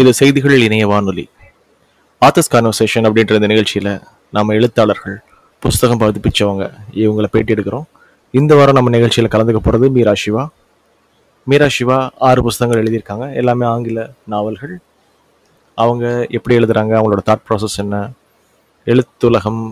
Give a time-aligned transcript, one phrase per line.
[0.00, 1.22] இது செய்திகள் இணைய வானொலி.
[2.22, 3.90] ஆத்தஸ் கான்வர்சேஷன் அப்படின்ற இந்த நிகழ்ச்சியில்
[4.36, 5.16] நம்ம எழுத்தாளர்கள்
[5.62, 6.64] புஸ்தகம் பதிப்பிச்சவங்க
[7.02, 7.86] இவங்களை பேட்டி எடுக்கிறோம்.
[8.34, 10.44] இந்த வாரம் நம்ம நிகழ்ச்சியில் கலந்துக்க போகிறது மீரா சிவா.
[11.46, 11.98] மீரா சிவா
[12.28, 13.26] ஆறு புஸ்தகங்கள் எழுதியிருக்காங்க.
[13.40, 14.74] எல்லாமே ஆங்கில நாவல்கள்.
[15.78, 16.04] அவங்க
[16.36, 17.96] எப்படி எழுதுறாங்க அவங்களோட தாட் ப்ராசஸ் என்ன
[18.86, 19.62] எழுத்துலகம்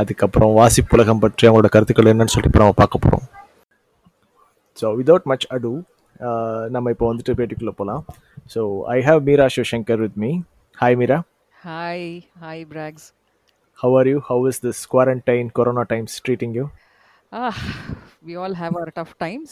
[0.00, 3.24] அதுக்கப்புறம் வாசிப்புலகம் பற்றி அவங்களோட கருத்துக்கள் என்னன்னு சொல்லிட்டு இப்போ நம்ம பார்க்க போகிறோம்
[4.82, 5.72] ஸோ விதவுட் மச் அடு
[6.75, 8.03] நம்ம இப்போ வந்துட்டு பேட்டிக்குள்ளே போகலாம்
[8.53, 8.61] so
[8.95, 10.31] I have Meera Sivasankar with me
[10.77, 11.19] hi Meera
[11.57, 11.99] Hi,
[12.41, 13.03] hi, Brags.
[13.79, 16.65] Have are you how is this quarantine corona times treating you
[17.31, 17.55] Ah,
[18.27, 19.49] we all have our tough times.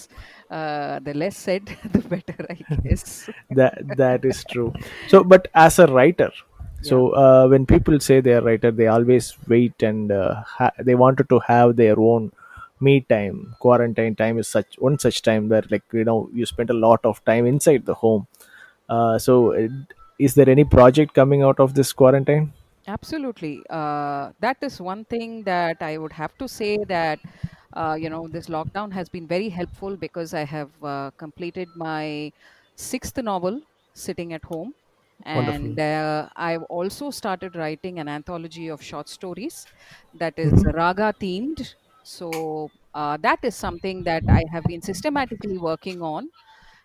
[0.58, 1.64] Uh, the less said,
[1.96, 3.04] the better, I guess.
[3.60, 4.68] that that is true
[5.12, 6.30] so but as a writer
[6.82, 10.22] so uh, when people say they are writer they always wait and uh,
[10.54, 12.24] ha- they wanted to have their own
[12.81, 16.71] me time quarantine time is such one such time where like you know you spend
[16.71, 18.27] a lot of time inside the home
[18.89, 19.69] uh, so uh,
[20.19, 22.53] is there any project coming out of this quarantine
[22.87, 23.67] Absolutely.
[23.69, 27.21] Uh, that is one thing that I would have to say that,
[27.75, 32.33] uh, you know, this lockdown has been very helpful because I have uh, completed my
[32.77, 33.61] sixth novel
[33.95, 34.73] sitting at home.
[35.33, 35.77] Wonderful.
[35.77, 39.67] And uh, I've also started writing an anthology of short stories
[40.15, 41.75] that is raga themed.
[42.09, 46.31] So uh, that is something that I have been systematically working on.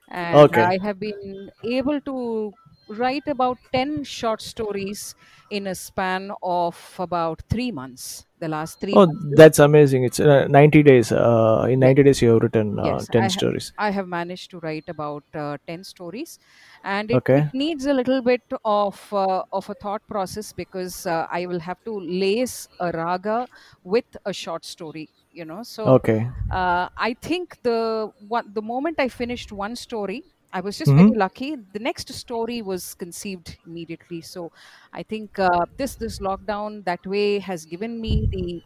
[0.09, 0.69] And Okay.
[0.69, 2.53] I have been able to
[2.87, 5.15] write about 10 short stories
[5.49, 8.25] in a span of about three months.
[8.39, 9.25] The last three oh months.
[9.35, 13.09] that's amazing it's uh, 90 days uh, in 90 days you have written uh, Yes,
[13.11, 16.39] 10 I ha- stories I have managed to write about uh, 10 stories
[16.83, 17.43] and it, Okay.
[17.43, 21.59] it needs a little bit of uh, of a thought process because uh, I will
[21.59, 23.47] have to lace a raga
[23.83, 28.99] with a short story you know so okay uh, I think the one the moment
[28.99, 34.21] I finished one story I was just very lucky the next story was conceived immediately
[34.21, 34.51] so
[34.93, 38.63] I think uh, this this lockdown that way has given me the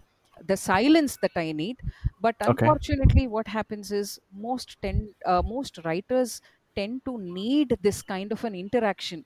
[0.51, 1.81] the silence that I need
[2.19, 2.71] but Okay.
[2.81, 6.41] unfortunately what happens is most tend uh, most writers
[6.75, 9.25] tend to need this kind of an interaction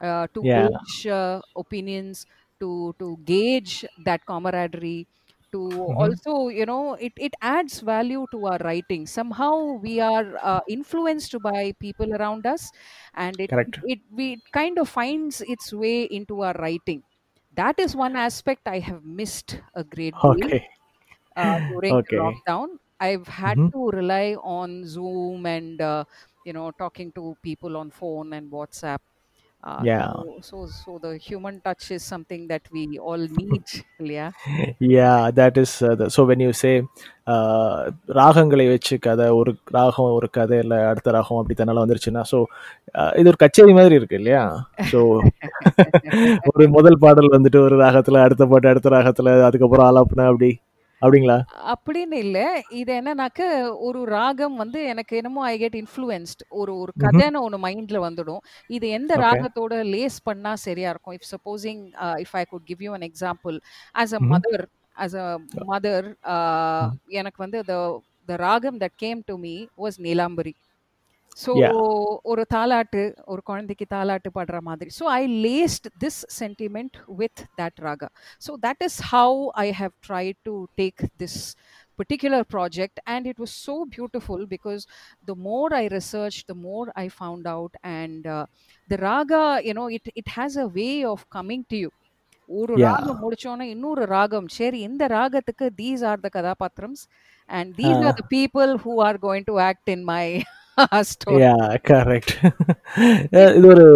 [0.00, 0.58] uh, to Yeah.
[0.58, 2.26] gauge uh, opinions
[2.60, 5.08] to to gauge that camaraderie
[5.52, 5.60] to
[5.96, 11.34] also you know it, it adds value to our writing somehow we are uh, influenced
[11.42, 12.72] by people around us
[13.14, 13.78] and it, Correct.
[13.82, 17.02] it we it kind of finds its way into our writing
[17.52, 20.68] that is one aspect i have missed a great deal okay
[21.36, 22.42] uh, during Okay.
[22.46, 22.78] lockdown.
[23.00, 23.72] I've had Mhm.
[23.72, 26.04] to rely on Zoom and uh,
[26.44, 28.98] you know talking to people on phone and WhatsApp.
[29.62, 30.12] Uh, Yeah.
[30.40, 33.64] So, so, the human touch is something that we all need.
[34.12, 34.30] Yeah.
[34.94, 36.72] yeah that is uh, the, so when you say
[37.26, 37.76] uh,
[38.18, 42.40] ராகங்களை வச்சு கதை ஒரு ராகம் ஒரு கதை இல்லை அடுத்த ராகம் அப்படி தன்னால வந்துருச்சுன்னா ஸோ
[43.20, 44.42] இது ஒரு கச்சேரி மாதிரி இருக்கு இல்லையா
[44.92, 45.00] ஸோ
[46.50, 50.50] ஒரு முதல் பாடல் வந்துட்டு ஒரு ராகத்துல அடுத்த பாட்டு அடுத்த ராகத்துல அதுக்கப்புறம் ஆலாப்புனா அப்படி
[51.02, 51.38] அப்படிங்களா?
[51.72, 52.44] அப்படின்னு இல்லை.
[52.80, 53.40] இது என்னன்னாக்க
[53.86, 58.42] ஒரு ராகம் வந்து எனக்கு என்னமோ ஐ கெட் இன்ஃப்ளூயன்ஸ்ட் ஒரு ஒரு கதைன்னு ஒன்று மைண்ட்ல வந்துடும்.
[58.70, 59.12] இது எந்த.
[59.22, 61.16] ராகத்தோட லேஸ் பண்ணா சரியா இருக்கும்?
[61.18, 61.82] If supposing
[62.24, 63.58] if I could give you an example
[63.94, 64.22] as a.
[64.32, 64.64] Mother
[64.96, 65.26] as a
[65.70, 66.08] mother
[67.20, 67.76] எனக்கு வந்து the
[68.40, 70.54] ragam that came to me was Neelambari
[71.43, 71.73] so Yeah.
[72.31, 73.01] ஒரு தாலாட்டு
[73.31, 78.07] ஒரு குழந்தைக்கு தாலாட்டு பாடுற மாதிரி so I laced this sentiment with that raga
[78.45, 79.35] so that is how
[79.65, 81.41] I have tried to take this
[81.99, 84.81] particular project and it was so beautiful because
[85.25, 88.43] the more i researched the more i found out and uh,
[88.89, 91.89] the raga you know it it has a way of coming to you
[92.49, 92.91] ஒரு Yeah.
[92.91, 97.01] ராகம் முடிச்சோன்னே இன்னொரு ராகம் சரி இந்த ராகத்துக்கு these are the கதாபாத்திரம்ஸ்
[97.49, 98.05] and these Ah.
[98.09, 100.60] R the people who are going to act in my story yeah
[101.88, 102.32] correct
[103.56, 103.86] இது ஒரு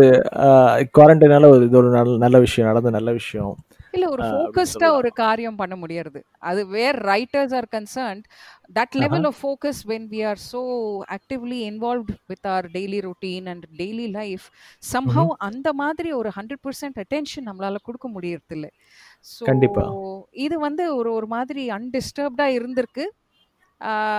[0.94, 3.54] குவாரண்டைனால ஒரு இது ஒரு நல்ல விஷயம் நடந்த நல்ல விஷயம்
[3.94, 4.88] இல்ல ஒரு ஃபோக்கஸ்டா.
[4.96, 8.24] ஒரு காரியம் பண்ண முடியறது அது where writers are concerned
[8.70, 10.60] that level of focus when we are so
[11.16, 14.46] actively involved with our daily routine and daily life
[14.82, 18.68] somehow அந்த மாதிரி ஒரு ஹண்ட்ரட் பர்சன்ட் அட்டென்ஷன் நம்மளால கொடுக்க முடியறது இல்ல
[19.26, 19.84] ஸோ கண்டிப்பா.
[20.38, 23.06] இது வந்து ஒரு ஒரு மாதிரி அன்டிஸ்டர்ப்டா இருந்திருக்கு.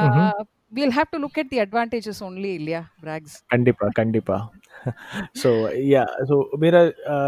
[0.07, 0.47] ம்ஹும்.
[0.71, 4.37] We'll have to look at the advantages only இல்லையா பிராக்ஸ் கண்டிப்பா கண்டிப்பா.
[5.41, 5.49] ஸோ
[5.91, 6.81] யா ஸோ மீரா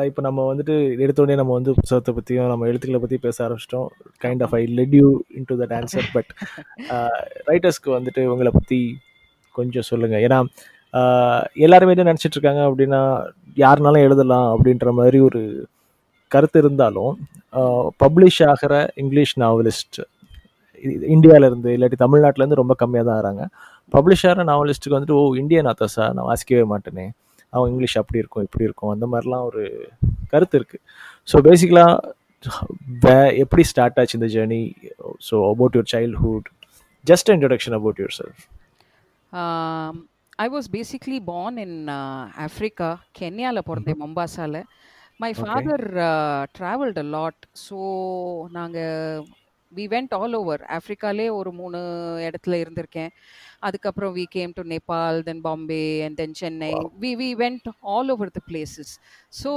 [0.10, 3.88] இப்போ நம்ம வந்துட்டு எடுத்தோடனே நம்ம வந்து புத்தகத்தை பற்றியும் நம்ம எழுத்துக்களை பற்றி பேச ஆரம்பிச்சிட்டோம்.
[4.26, 5.08] Kind of I let you
[5.38, 6.32] in to that answer but
[7.52, 8.82] ரைட்டர்ஸ்க்கு வந்துட்டு உங்களை பற்றி
[9.56, 10.40] கொஞ்சம் சொல்லுங்கள் ஏன்னா
[10.94, 13.02] uh, எல்லாருமே என்ன நினச்சிட்டு இருக்காங்க அப்படின்னா
[13.58, 15.42] யாருனாலும் எழுதலாம் அப்படின்ற மாதிரி ஒரு
[16.32, 17.14] கருத்து இருந்தாலும்
[17.54, 20.00] uh, பப்ளிஷ் ஆகிற இங்கிலீஷ் நாவலிஸ்ட்
[21.16, 23.44] இந்தியாவிலேருந்து இல்லாட்டி தமிழ்நாட்டிலேருந்து ரொம்ப கம்மியாக தான் ஆகிறாங்க
[23.94, 27.06] பப்ளிஷ் ஆகிற நாவலிஸ்ட்டுக்கு வந்துட்டு ஓ இந்தியன் ஆத்தர்ஸா நான் வாசிக்கவே மாட்டேனே.
[27.54, 28.92] அவங்க இங்கிலீஷ் அப்படி இருக்கும் இப்படி இருக்கும்.
[28.96, 29.64] அந்த மாதிரிலாம் ஒரு
[30.34, 30.84] கருத்து இருக்குது
[31.28, 34.62] ஸோ பேசிக்கலாக எப்படி ஸ்டார்ட் ஆச்சு இந்த journey
[35.30, 36.48] so about your childhood
[37.06, 38.46] just introduction about yourself
[40.44, 42.88] I was basically born in uh, Africa,
[43.20, 44.62] கென்யால பிறந்தேன் மொம்பாசால
[45.20, 45.32] my.
[45.40, 45.84] Father
[46.60, 47.78] travelled a lot so
[48.58, 49.26] நாங்கள்
[49.78, 51.80] வி வெண்ட் ஆல் ஓவர் ஆஃப்ரிக்காலே ஒரு மூணு
[52.28, 53.12] இடத்துல இருந்திருக்கேன்.
[53.68, 56.72] அதுக்கப்புறம் we came to Nepal then Bombay and then Chennai
[57.04, 58.94] we we went all over the places
[59.42, 59.52] so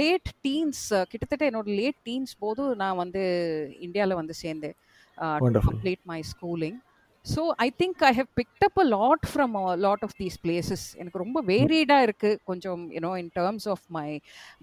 [0.00, 3.22] late teens கிட்டத்தட்ட என்னோட லேட் டீன்ஸ் போது நான் வந்து
[3.86, 4.76] இந்தியாவில் வந்து சேர்ந்தேன்.
[5.68, 6.78] Complete my schooling
[7.25, 9.55] so I think I have picked up a lot from
[9.85, 14.05] lot of these places எனக்கு ரொம்ப வேரியடாக இருக்குது கொஞ்சம் you know in terms of my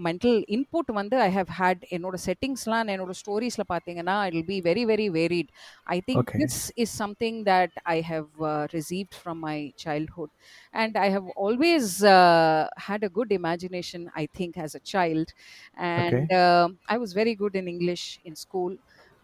[0.07, 4.85] mental input வந்து ஐ ஹவ் ஹேட் என்னோட செட்டிங்ஸ்லாம் என்னோட ஸ்டோரிஸில் பார்த்தீங்கன்னா it will be very
[4.93, 5.51] very varied
[5.97, 6.41] I think Okay.
[6.45, 8.31] This is something that I have
[8.77, 10.33] received from my childhood
[10.75, 15.29] and I have always uh, had a good imagination, I think, as a child.
[15.91, 18.73] And uh, I was very good in English in school.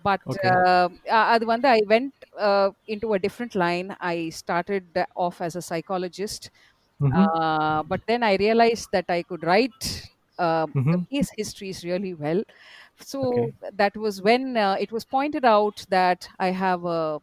[0.09, 0.50] But Okay.
[0.50, 2.15] uh, uh, அது வந்து I went
[2.49, 3.89] uh, into a different line.
[4.15, 4.87] I started
[5.25, 6.50] off as a psychologist.
[7.21, 9.83] Uh, but then I realized that I could write
[10.39, 11.06] uh, the Mhm.
[11.11, 12.43] case histories really well.
[13.00, 13.53] So Okay.
[13.73, 17.21] that was when uh, it was pointed out that I have a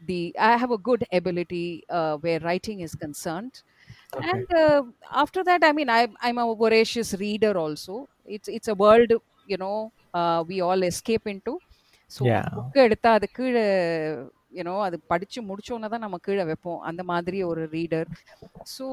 [0.00, 3.62] the I have a good ability uh, where writing is concerned.
[4.14, 4.44] Okay.
[4.44, 4.82] And uh,
[5.12, 8.08] after that, I mean, I, I'm a voracious reader also.
[8.24, 9.12] It's it's a world,
[9.44, 11.60] you know, uh, we all escape into.
[12.15, 12.21] so.
[12.55, 13.65] Book எடுத்தா அது கீழே
[14.57, 16.81] you know அது படிச்சு முடிச்சோன்னே தான் நம்ம கீழே வைப்போம்.
[16.89, 18.09] அந்த மாதிரி ஒரு ரீடர்.
[18.73, 18.85] ஸோ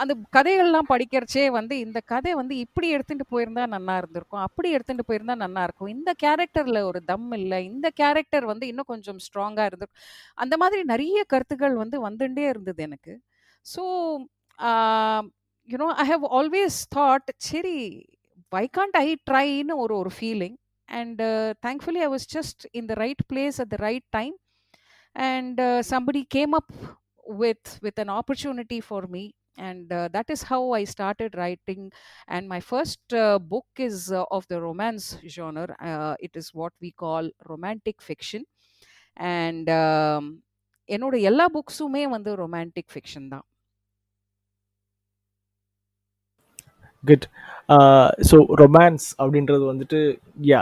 [0.00, 4.42] அந்த கதைகள்லாம் படிக்கிறச்சே வந்து இந்த கதை வந்து இப்படி எடுத்துட்டு போயிருந்தா நல்லா இருந்திருக்கும்.
[4.46, 5.92] அப்படி எடுத்துட்டு போயிருந்தா நல்லா இருக்கும்.
[5.96, 7.60] இந்த கேரக்டர்ல ஒரு தம் இல்லை.
[7.72, 10.02] இந்த கேரக்டர் வந்து இன்னும் கொஞ்சம் ஸ்ட்ராங்கா இருந்திருக்கும்
[10.36, 13.14] அந்த மாதிரி நிறைய கருத்துக்கள் வந்து வந்துட்டே இருந்தது எனக்கு.
[13.66, 13.84] So
[15.68, 17.76] you know I have always thought சரி
[18.52, 20.56] வை காண்ட் ஐ ட்ரைன்னு ஒரு ஒரு feeling
[20.89, 24.33] and uh, thankfully i was just in the right place at the right time
[25.15, 26.71] and uh, somebody came up
[27.41, 31.91] with with an opportunity for me and uh, that is how i started writing
[32.27, 36.73] and my first uh, book is uh, of the romance genre uh, it is what
[36.79, 38.43] we call romantic fiction
[39.17, 40.25] and um,
[40.95, 43.45] என்னோட எல்லா புக்ஸுமே வந்து romantic fiction தான்
[47.09, 47.25] good
[48.28, 49.98] so romance அப்படின்றது வந்துட்டு
[50.50, 50.60] yeah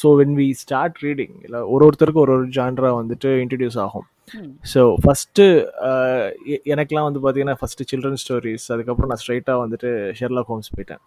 [0.00, 4.06] so when we start reading இல்லை ஒரு ஒருத்தருக்கும் ஒரு ஒரு ஜான்ரா வந்துட்டு இன்ட்ரடியூஸ் ஆகும்.
[4.72, 5.44] ஸோ ஃபஸ்ட்டு
[6.74, 9.90] எனக்கெலாம் வந்து பார்த்தீங்கன்னா ஃபஸ்ட்டு சில்ட்ரன் ஸ்டோரிஸ் அதுக்கப்புறம் நான் ஸ்ட்ரைட்டாக வந்துட்டு
[10.20, 11.02] ஷெர்லாக் ஹோம்ஸ் போயிட்டேன்.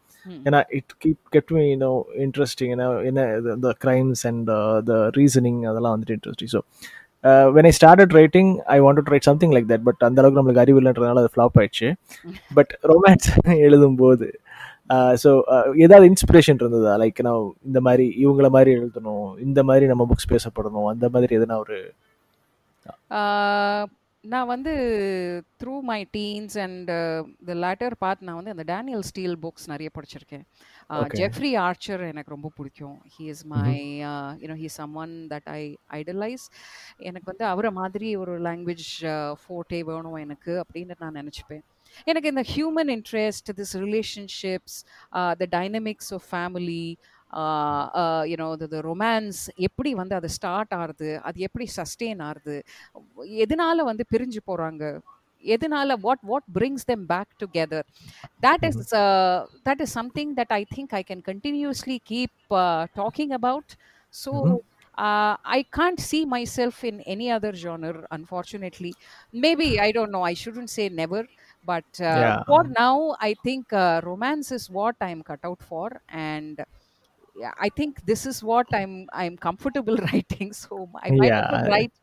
[0.47, 1.91] ஏன்னா it keep get me you know
[2.25, 3.25] interesting ஏன்னா என்ன
[3.57, 4.51] இந்த க்ரைம்ஸ் அண்ட்
[4.91, 6.61] த ரீசனிங் அதெல்லாம் வந்துட்டு interesting so
[7.55, 10.63] when I started writing I want to write something like that but அந்த அளவுக்கு நம்மளுக்கு
[10.65, 11.89] அறிவு இல்லைன்றதுனால அது ஃப்ளாப் ஆயிடுச்சு.
[12.59, 13.27] பட் ரொமான்ஸ்
[13.65, 14.27] எழுதும்போது
[15.23, 15.31] ஸோ
[15.85, 16.93] ஏதாவது இன்ஸ்பிரேஷன் இருந்ததா?
[17.03, 21.57] லைக் நான் இந்த மாதிரி இவங்கள மாதிரி எழுதணும் இந்த மாதிரி நம்ம புக்ஸ் பேசப்படணும் அந்த மாதிரி எதுனா
[21.65, 21.79] ஒரு
[24.23, 24.71] நான் வந்து
[25.61, 26.89] through my teens and
[27.49, 30.43] the later part நான் வந்து அந்த டேனியல் ஸ்டீல் புக்ஸ் நிறைய படிச்சிருக்கேன்.
[31.19, 32.97] ஜெஃப்ரி ஆர்ச்சர் எனக்கு ரொம்ப பிடிக்கும்.
[33.15, 33.71] He is my
[34.43, 34.69] you know he
[35.03, 35.61] someone that I
[35.99, 36.45] idolise
[37.09, 38.87] எனக்கு வந்து அவரை மாதிரி ஒரு லாங்குவேஜ்
[39.41, 41.63] ஃபோட்டே வேணும் எனக்கு அப்படின்னு நான் நினச்சிப்பேன்.
[42.10, 44.78] எனக்கு இந்த human interest this relationships
[45.40, 46.84] the dynamics of family
[48.32, 52.56] you know the romance எப்படி வந்து அது ஸ்டார்ட் ஆகுது அது எப்படி சஸ்டெயின் ஆகுது
[53.44, 54.84] எதனால வந்து பிரிஞ்சு போறாங்க
[55.44, 57.86] எதனால what what brings them back together
[58.40, 63.32] that is uh, that is something that I think I can continuously keep uh, talking
[63.32, 63.76] about.
[64.10, 64.32] So
[64.98, 68.94] uh, I can't see myself in any other genre, unfortunately.
[69.32, 70.22] Maybe I don't know.
[70.22, 71.26] I shouldn't say never,
[71.69, 72.37] but uh, Yeah.
[72.49, 75.87] for now, I think uh, romance is what I'm cut out for,
[76.27, 76.55] and
[77.57, 80.49] I think this is what I'm I'm comfortable writing.
[80.55, 81.65] So I might Yeah.
[81.67, 81.95] write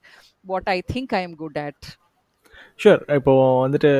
[0.45, 1.81] what I think I am good at.
[2.83, 3.33] Sure இப்போ
[3.63, 3.91] வந்துட்டு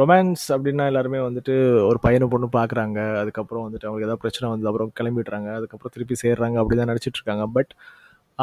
[0.00, 1.54] romance அப்படின்னா எல்லாருமே வந்துட்டு
[1.90, 6.58] ஒரு பையனை பொண்ணு பார்க்குறாங்க அதுக்கப்புறம் வந்துட்டு அவங்களுக்கு ஏதாவது பிரச்சனை வந்து அப்புறம் கிளம்பிடுறாங்க அதுக்கப்புறம் திருப்பி சேர்றாங்க
[6.62, 7.72] அப்படி தான் நடிச்சிட்டு இருக்காங்க பட்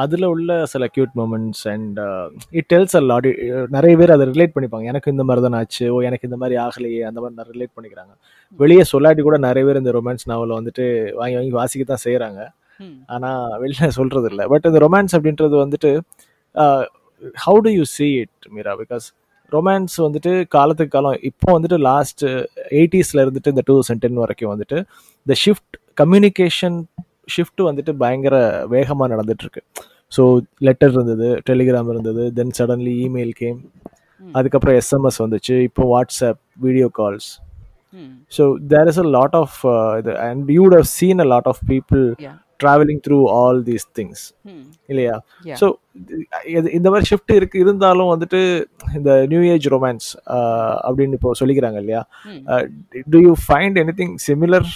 [0.02, 1.98] அதில் உள்ள சில cute moments and
[2.60, 3.28] it tells a lot
[3.76, 4.86] நிறைய பேர் அதை ரிலேட் பண்ணிப்பாங்க.
[4.92, 8.14] எனக்கு இந்த மாதிரி தான் ஆச்சு ஓ எனக்கு இந்த மாதிரி ஆகலையே அந்த மாதிரி நிறைய ரிலேட் பண்ணிக்கிறாங்க.
[8.64, 10.86] வெளியே சொல்லாட்டி கூட நிறைய பேர் இந்த ரொமான்ஸ் நாவலை வந்துட்டு
[11.20, 12.42] வாங்கி வாங்கி வாசிக்க தான் செய்கிறாங்க.
[13.16, 14.46] ஆனால் வெளில சொல்கிறது இல்லை.
[14.54, 15.92] பட் இந்த ரொமான்ஸ் அப்படின்றது வந்துட்டு
[17.46, 18.74] how do you see it Meera?
[18.84, 19.06] Because
[19.52, 22.24] romance வந்துட்டு காலத்துக்கு காலம் இப்போ வந்துட்டு லாஸ்ட்
[22.80, 24.78] எயிட்டிஸில் இருந்துட்டு இந்த டூ தௌசண்ட் டென் வரைக்கும் வந்துட்டு
[25.26, 26.78] இந்த ஷிஃப்ட் கம்யூனிகேஷன்
[27.28, 28.36] ஷிஃப்ட்டு வந்துட்டு பயங்கர
[28.68, 29.62] வேகமாக நடந்துட்டுருக்கு.
[30.12, 30.24] ஸோ
[30.60, 33.60] லெட்டர் இருந்தது டெலிகிராம் இருந்தது தென் சடன்லி இமெயில் கேம்
[34.36, 37.30] அதுக்கப்புறம் எஸ்எம்எஸ் வந்துச்சு இப்போ WhatsApp video calls
[38.32, 39.58] so there is a lot of
[40.00, 42.04] இது and you'd have seen a lot of people
[43.06, 44.64] through all these things Hmm.
[44.90, 45.16] இல்லையா.
[45.62, 45.68] ஸோ
[46.78, 48.40] இந்த மாதிரி shift இருக்கு இருந்தாலும் வந்துட்டு
[48.96, 50.08] இந்த நியூ ஏஜ் ரொமான்ஸ்
[50.88, 52.02] அப்படின்னு இப்போ சொல்லிக்கிறாங்க இல்லையா.
[53.14, 54.68] Do you find anything similar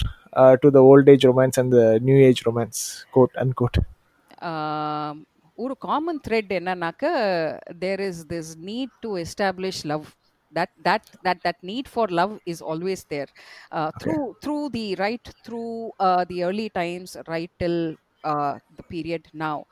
[0.62, 2.80] to the old age romance and the new age romance
[3.10, 3.78] quote and quote
[5.58, 7.06] ஒரு காமன் த்ரெட் என்னன்னாக்க
[7.78, 10.04] there is this need to establish love
[10.51, 13.27] that that that that need for love is always there
[13.71, 19.23] uh, through through the right through uh, the early times right till uh, the period
[19.33, 19.65] now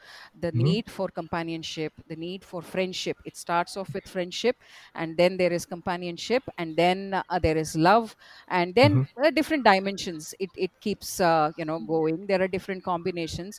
[0.44, 0.63] the Mhm.
[0.68, 4.56] need for companionship the need for friendship it starts off with friendship
[4.96, 8.15] and then there is companionship and then uh, there is love
[8.50, 12.84] and then uh, different dimensions it, it keeps uh, you know going there are different
[12.91, 13.56] combinations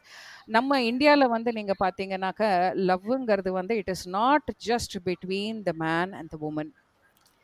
[0.57, 2.43] நம்ம இந்தியாவில் வந்து நீங்கள் பார்த்தீங்கன்னாக்க
[2.91, 6.71] லவ்ங்கிறது வந்து it is not just between the man and the woman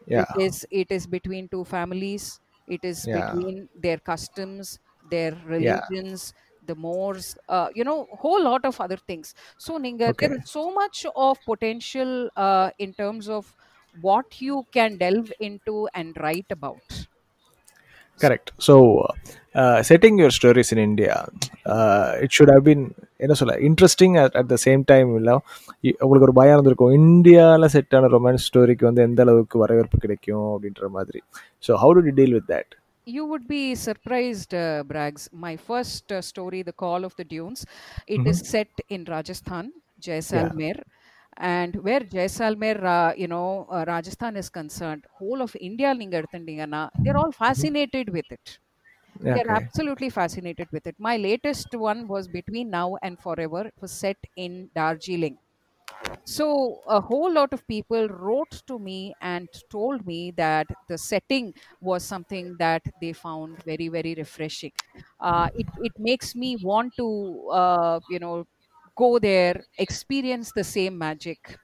[0.06, 0.24] yeah.
[0.24, 3.20] it is it is between two families it is Yeah.
[3.20, 9.34] between their customs their religions the mores uh, you know whole lot of other things
[9.58, 10.38] so ninga there Okay.
[10.38, 13.56] is so much of potential uh, in terms of
[13.92, 17.08] what you can delve into and write about
[18.26, 18.76] correct so
[19.90, 21.16] setting your stories in India
[22.26, 22.86] it should have been
[23.24, 25.36] என்ன சொல்ல interesting at at the same time இல்லை
[26.04, 26.94] உங்களுக்கு ஒரு பயம் இருந்திருக்கும்.
[27.02, 31.22] இந்தியாவில் set ஆன romance ஸ்டோரிக்கு வந்து எந்த அளவுக்கு வரவேற்பு கிடைக்கும் அப்படின்ற மாதிரி.
[31.68, 32.74] So how to deal with that
[33.08, 35.24] You would be surprised, uh, Braggs.
[35.46, 37.62] My first uh, story, The Call of the Dunes,
[38.16, 39.66] it is set in Rajasthan,
[40.06, 40.76] Jaisalmer.
[41.38, 47.18] and where Jaisalmer, uh, you know, uh, Rajasthan is concerned, whole of India, Lingarthandingana, they're
[47.18, 48.60] all fascinated with it.
[49.34, 50.96] They're absolutely fascinated with it.
[51.00, 53.68] My latest one was Between Now and Forever.
[53.68, 55.40] It was set in Darjeeling.
[56.26, 61.54] So, a whole lot of people wrote to me and told me that the setting
[61.82, 64.72] was something that they found very, very refreshing.
[65.20, 68.46] Uh, it, it makes me want to, uh, you know,
[68.96, 71.58] go there, experience the same magic.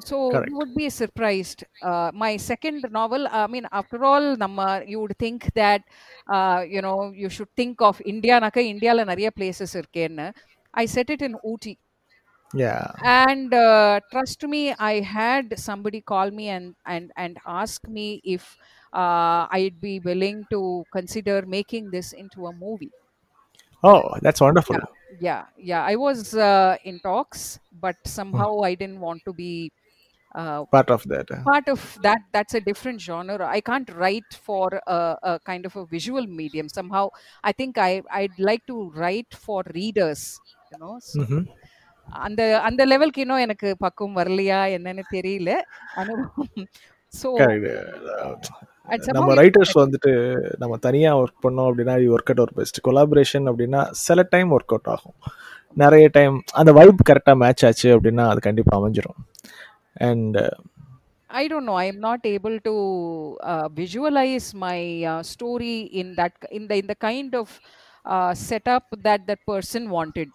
[0.00, 0.48] So Correct.
[0.48, 1.64] you would be surprised.
[1.80, 5.82] Uh, my second novel, I mean, after all, Namma, you would think that,
[6.28, 9.76] uh, you know, you should think of India, Naka, India, Nariya places.
[10.74, 11.78] I set it in Ooty.
[12.54, 12.92] Yeah.
[13.04, 18.56] And uh, trust me, I had somebody call me and, and, and ask me if
[18.92, 22.92] uh, I'd be willing to consider making this into a movie.
[23.84, 24.76] Oh, that's wonderful.
[24.76, 24.84] Yeah
[25.19, 29.51] yeah i was uh, in talks but somehow i didn't want to be
[30.35, 31.29] uh, Part of that.
[31.49, 34.99] part of that that's a different genre i can't write for a,
[35.31, 37.05] a kind of a visual medium somehow
[37.43, 40.23] i think i i'd like to write for readers
[40.71, 41.41] you know so Mhm.
[42.25, 45.51] அந்த அந்த லெவலுக்கு இன்னும் எனக்கு பக்குவம் வரலையா என்னன்னு தெரியல
[46.01, 46.67] அனுபவம்
[47.21, 48.51] ஸோ Correct.
[48.88, 50.12] நம்ம ரைட்டர்ஸ் வந்துட்டு
[50.58, 54.90] நம்ம தனியாக ஒர்க் பண்ணோம் அப்படின்னா ஒர்க் அவுட் ஒரு பெஸ்ட் கொலாபரேஷன் அப்படின்னா சில டைம் ஒர்க் அவுட்
[54.94, 55.16] ஆகும்
[55.74, 59.20] நிறைய டைம் அந்த வைப் கரெக்டாக மேட்ச் ஆச்சு அப்படின்னா அது கண்டிப்பாக அமைஞ்சிரும்
[60.08, 60.38] and
[61.30, 61.74] I don't know.
[61.74, 66.86] I am not able to uh, visualize my uh, story in that in the in
[66.86, 67.48] the kind of
[68.04, 70.28] uh, setup that that person wanted.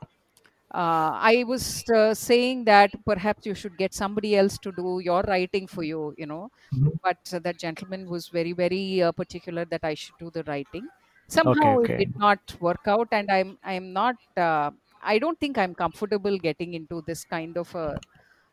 [0.73, 5.21] Uh, I was uh, saying that perhaps you should get somebody else to do your
[5.23, 6.49] writing for you, you know.
[6.73, 6.91] Mhm.
[7.01, 10.89] But uh, that gentleman was very very uh, particular that I should do the writing.
[11.29, 11.93] Somehow okay.
[11.93, 14.15] it did not work out, and I'm I'm not.
[14.35, 14.71] Uh,
[15.01, 18.01] I don't think I'm comfortable getting into this kind of a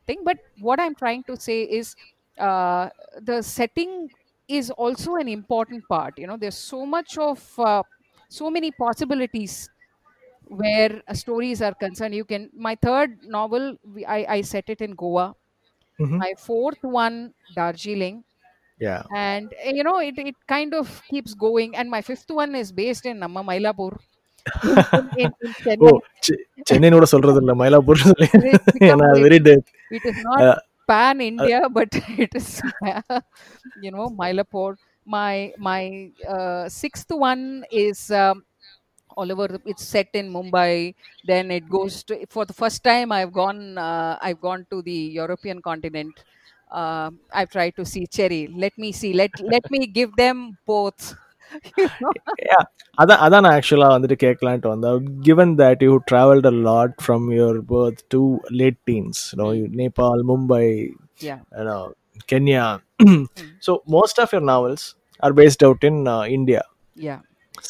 [0.06, 0.22] thing.
[0.24, 1.94] But what I'm trying to say is
[2.38, 2.90] uh,
[3.20, 4.10] the setting
[4.48, 6.18] is also an important part.
[6.18, 7.82] You know, there's so much of uh,
[8.28, 9.68] so many possibilities
[10.48, 12.14] where uh, stories are concerned.
[12.14, 15.34] You can my third novel I I set it in Goa.
[16.00, 16.18] Mm-hmm.
[16.18, 18.24] My fourth one Darjeeling.
[18.78, 19.02] Yeah.
[19.14, 21.76] And you know it it kind of keeps going.
[21.76, 23.98] And my fifth one is based in Amma Mylapore.
[26.68, 28.02] சென்னைனோட சொல்றது இல்ல மயிலாப்பூர்
[28.88, 30.60] ஏன்னா very date it is not
[30.90, 31.92] pan India, but
[32.24, 32.48] it is
[33.84, 34.08] you know
[35.14, 38.44] My my uh, sixth one is um,
[39.17, 39.47] all over.
[39.47, 40.71] the- It's set in Mumbai.
[41.25, 43.11] Then it goes to for the first time.
[43.11, 43.61] I've gone.
[43.79, 46.15] Uh, I've gone to the European continent.
[46.71, 48.41] Uh, I've tried to see Cherry.
[48.65, 49.11] Let me see.
[49.13, 51.01] Let let me give them both.
[51.77, 52.11] you know?
[53.01, 57.59] அதான் அதான் நான் ஆக்சுவலாக வந்துட்டு கேட்கலான்ட்டு வந்தேன் given that you travelled a lot from your
[57.71, 58.21] birth to
[58.61, 59.47] late teens no
[59.81, 60.65] Nepal Mumbai
[61.27, 61.39] Yeah.
[62.31, 62.65] Kenya
[63.65, 64.85] so most of your novels
[65.23, 65.99] are based out in
[66.37, 66.61] India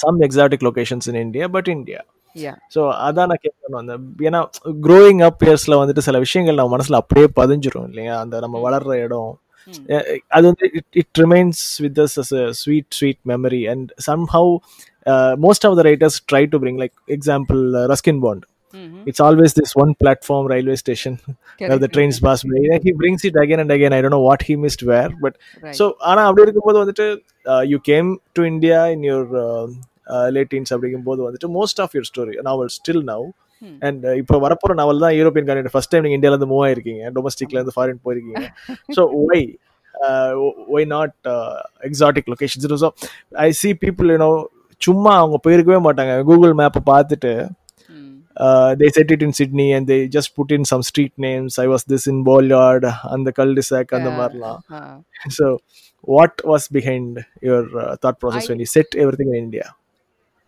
[0.02, 2.00] Some exotic locations in India, but India
[2.74, 3.80] so அதான் நான் கேட்கணும்.
[3.82, 4.40] அந்த ஏன்னா
[4.82, 8.14] growing up இயர்ஸில் வந்துட்டு சில விஷயங்கள் நம்ம மனசில் அப்படியே பதிஞ்சிரும் இல்லையா?
[8.24, 9.32] அந்த நம்ம வளர்ற இடம்.
[10.36, 13.92] அது வந்து it it remains with us us sweet sweet memory and
[14.32, 14.50] somehow
[15.44, 19.00] most of the writers try to bring like example Ruskin Bond Mhm.
[19.06, 23.24] it's always this one platform railway station where the Correct, trains pass by he brings
[23.24, 25.76] it again and again i don't know what he missed where but right.
[25.80, 27.06] so ஆனா அப்படி இருக்கும்போது வந்துட்டு
[27.72, 29.32] you came to India in your
[30.36, 33.26] late teens அப்படிங்கும்போது வந்துட்டு most of your story novel still now.
[33.86, 37.58] And இப்போ வரப்போற நாவல் தான் European country first time நீங்க இந்தியால இருந்து மூவ் ஆயிருக்கீங்க டொமஸ்டிக்ல
[37.58, 38.42] இருந்து ஃபாரின் போயிருக்கீங்க
[38.96, 39.44] so why
[40.74, 41.14] why not
[41.88, 42.90] exotic locations so
[43.46, 44.30] I see people you know
[44.82, 47.32] சும்மா அவங்க போயிருக்கவே மாட்டாங்க கூகுள் மேப்பை பார்த்துட்டு.
[48.36, 51.58] Uh, they set it in Sydney and they just put in some street names.
[51.58, 54.62] I was this in Bolyard and the cul-de-sac and the Marla.
[54.70, 55.00] Uh,
[55.30, 55.60] So,
[56.02, 59.74] what was behind your uh, thought process I- when you set everything in India?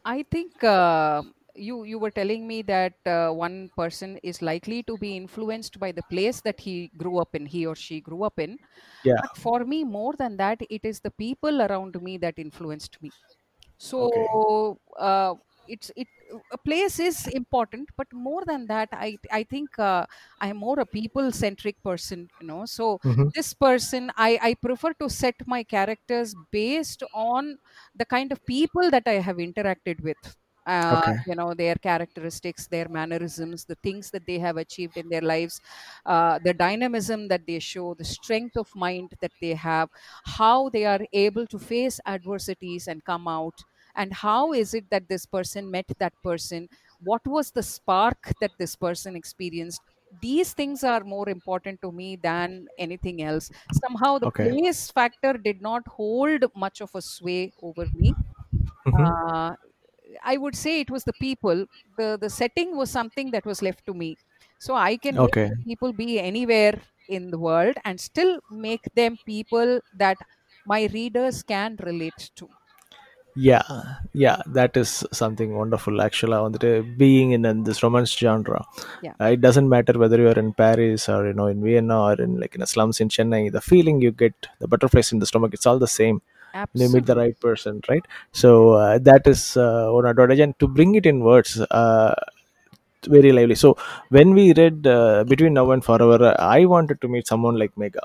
[0.05, 1.23] I think uh,
[1.55, 5.93] you you were telling me that uh, one person is likely to be influenced by
[5.93, 8.59] the place that he grew up in, he or she grew up in.
[9.05, 9.21] Yeah.
[9.21, 13.12] But for me, more than that, it is the people around me that influenced me.
[13.78, 15.35] So uh,
[15.69, 16.09] it's it
[16.51, 20.07] a place is important, but more than that, I I think uh,
[20.41, 22.29] I'm more a people centric person.
[22.41, 23.31] You know, so Mhm.
[23.35, 27.59] this person I I prefer to set my characters based on
[27.95, 30.37] the kind of people that I have interacted with.
[30.67, 31.17] Uh, Okay.
[31.25, 35.61] you know their characteristics their mannerisms the things that they have achieved in their lives
[36.07, 39.89] uh, the dynamism that they show the strength of mind that they have
[40.25, 43.65] how they are able to face adversities and come out
[43.97, 46.69] and how is it that this person met that person
[47.00, 49.82] what was the spark that this person experienced
[50.23, 54.49] these things are more important to me than anything else somehow the Okay.
[54.49, 58.17] place factor did not hold much of a sway over me
[58.87, 59.17] Mhm.
[59.17, 59.54] uh,
[60.23, 61.67] I would say it was the people.
[61.97, 64.19] the The setting was something that was left to me,
[64.59, 65.50] so I can make Okay.
[65.67, 70.19] people be anywhere in the world and still make them people that
[70.65, 72.50] my readers can relate to.
[73.37, 73.61] Yeah
[74.25, 76.71] yeah that is something wonderful ஆக்சுவலாக வந்துட்டு
[77.01, 78.61] being in genre, this romance genre
[79.35, 82.71] it doesn't matter whether you're in Paris or you know in Vienna or in like in
[82.75, 85.91] slums in Chennai the feeling you get the butterflies in the stomach it's all the
[86.01, 86.19] same
[86.55, 86.79] Absolutely.
[86.81, 88.05] they meet the right person right?
[88.33, 90.41] So uh, that is uh, one advantage.
[90.41, 92.15] And to bring it in words uh,
[93.05, 93.55] very lively.
[93.55, 93.77] So
[94.09, 98.05] when we read uh, between now and forever i wanted to meet someone like Megha.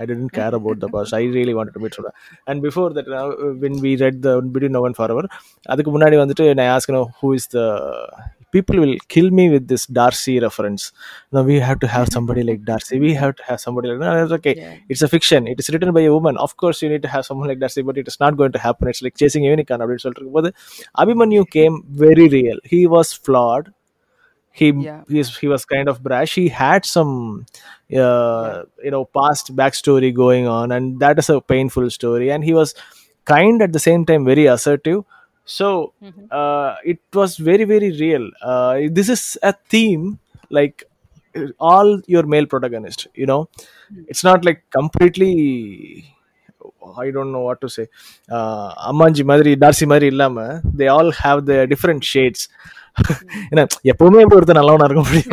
[0.00, 2.12] I didn't care about the past i really wanted to meet her
[2.48, 3.30] and before that uh,
[3.64, 5.24] when we read the between now and forever
[5.72, 7.66] அதுக்கு முன்னாடி வந்துட்டு நான் know, who is the
[8.54, 10.84] people will kill me with this darcy reference
[11.34, 14.12] no we have to have somebody like darcy we have to have somebody like no,
[14.24, 14.72] it's okay Yeah.
[14.92, 17.24] it's a fiction it is written by a woman of course you need to have
[17.28, 20.04] someone like Darcy but it is not going to happen it's like chasing unicorn அப்படின்னு
[20.04, 20.50] சொல்லிட்டு இருக்கும்போது
[21.02, 23.66] Abhimanyu came very real he was flawed
[24.52, 25.02] he yeah.
[25.08, 28.62] he's, he was kind of brash he had some uh, yeah.
[28.82, 32.74] you know past backstory going on and that is a painful story and he was
[33.24, 35.04] kind at the same time very assertive
[35.44, 36.24] so mm-hmm.
[36.30, 40.18] uh, it was very very real uh, this is a theme
[40.50, 40.84] like
[41.58, 43.48] all your male protagonist you know
[43.92, 44.04] mm.
[44.08, 46.04] it's not like completely
[46.98, 47.88] I don't know what to say.
[48.28, 52.48] Uh, Amanji Madri, Darcy Madri Illama, they all have their different shades.
[53.50, 55.30] ஏன்னா எப்பவுமே எப்படி ஒருத்தர் நல்லவனா இருக்க முடியும்.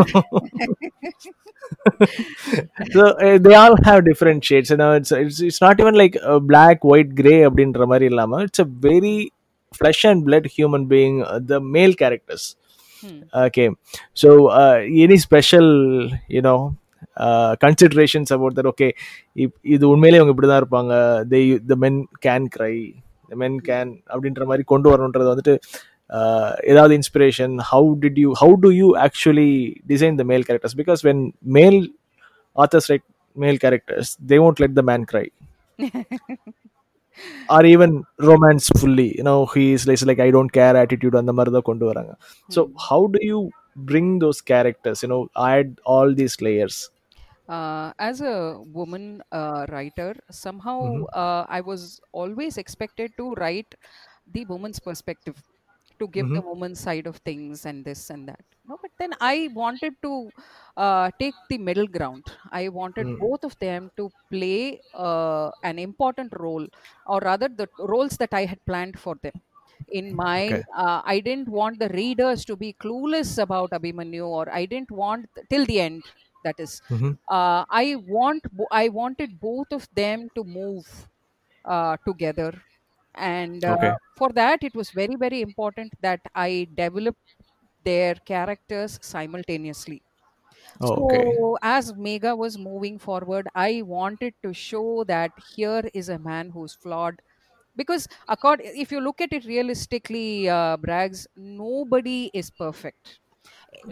[3.45, 4.71] They all have different shades
[5.39, 6.15] it's not even like
[6.49, 9.17] black white grey அப்படின்ற மாதிரி இல்லாம it's a very
[9.73, 11.17] flesh and blood human being
[11.49, 12.47] the male characters
[13.47, 13.65] okay
[14.17, 14.29] so
[15.03, 15.71] any special
[16.37, 16.55] you know
[17.63, 18.87] considerations about that okay
[19.67, 20.93] இது உண்மையிலே அவங்க இப்படி தான் இருப்பாங்க
[21.31, 21.39] they
[21.71, 22.73] the men can cry
[23.33, 25.55] men can அப்படின்ற மாதிரி கொண்டு வரணுன்றது வந்துட்டு
[26.72, 29.50] ஏதாவது inspiration how did you how do you actually
[29.92, 31.24] design the male characters because when
[31.58, 31.80] மேல்
[32.62, 33.04] authors write
[33.36, 35.26] male characters they won't let the man cry
[37.54, 37.90] or even
[38.30, 41.68] romance fully you know he is like, like i don't care attitude அந்த மாதிரி தான்
[41.70, 42.12] கொண்டு வராங்க
[42.54, 43.40] so how do you
[43.90, 45.22] bring those characters you know
[45.52, 46.76] add all these layers
[47.48, 48.34] Uh, as a
[48.72, 51.04] woman uh, writer, somehow Mhm.
[51.12, 53.74] uh, I was always expected to write
[54.28, 55.36] the woman's perspective,
[55.99, 58.43] to give the woman's side of things and this and that.
[58.65, 60.31] No, but then I wanted to
[60.75, 62.31] uh, take the middle ground.
[62.51, 63.17] I wanted Mm.
[63.17, 66.67] both of them to play uh, an important role,
[67.05, 69.41] or rather, the roles that I had planned for them.
[69.87, 70.67] In my, Okay.
[70.75, 75.29] uh, I didn't want the readers to be clueless about Abhimanyu, or I didn't want
[75.49, 76.05] till the end.
[76.43, 77.17] That is, Mhm.
[77.31, 81.07] uh, I want I wanted both of them to move
[81.65, 82.63] uh, together,
[83.15, 83.91] and uh, Okay.
[84.17, 87.35] for that it was very very important that I developed
[87.83, 90.03] their characters simultaneously.
[90.81, 91.23] Oh, okay.
[91.23, 96.49] So, as Megha was moving forward, I wanted to show that here is a man
[96.51, 97.21] who's flawed.
[97.75, 103.19] Because, accord, if you look at it realistically, uh, Braggs, nobody is perfect.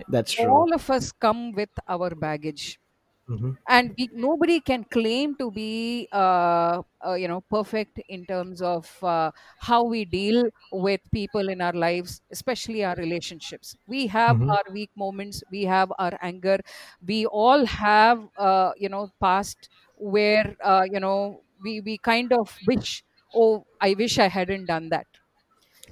[0.07, 0.65] That's true.
[0.65, 2.79] All of us come with our baggage
[3.27, 8.61] hmm and we, nobody can claim to be uh, uh, you know perfect in terms
[8.61, 13.75] of uh, how we deal with people in our lives especially our relationships.
[13.87, 16.59] We have hmm our weak moments we have our anger.
[17.05, 22.59] We all have uh, you know past where uh, you know we we kind of
[22.67, 25.07] wish oh i wish i hadn't done that.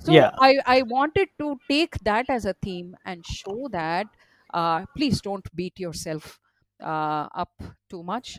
[0.06, 0.32] So Yeah.
[0.40, 4.08] i i wanted to take that as a theme and show that
[4.54, 6.40] uh, please don't beat yourself
[6.83, 7.53] uh, up
[7.89, 8.39] too much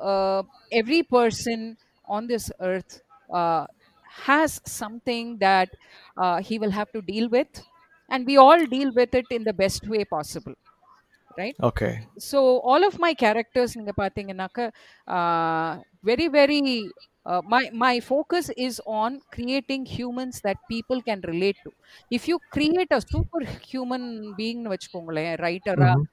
[0.00, 3.02] uh, every person on this earth
[3.32, 3.66] uh,
[4.04, 5.70] has something that
[6.16, 7.64] uh, he will have to deal with
[8.08, 10.54] and we all deal with it in the best way possible
[11.38, 12.06] right Okay.
[12.18, 14.60] so all of my characters நீங்க பாத்தீங்கன்னாக்க
[15.16, 15.70] uh,
[16.10, 16.60] very very
[17.30, 21.72] uh, my my focus is on creating humans that people can relate to
[22.18, 24.04] if you create a super human
[24.40, 26.06] being னு வச்சுக்கோங்களேன் ரைட்டரா hmm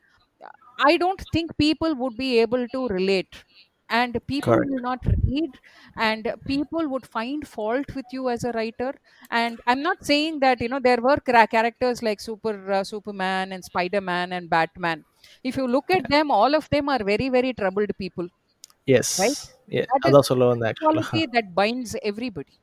[0.79, 3.45] I don't think people would be able to relate.
[3.91, 4.71] And people Correct.
[4.71, 5.51] will not read
[5.97, 8.95] and people would find fault with you as a writer.
[9.31, 13.65] And i'm not saying that you know there were characters like super uh, superman and
[13.65, 15.05] spider-man and batman.
[15.43, 18.29] If you look at them all of them are very very troubled people.
[18.87, 19.19] Yes.
[19.19, 19.41] Right?
[19.69, 22.59] Yeah that is one quality that binds everybody.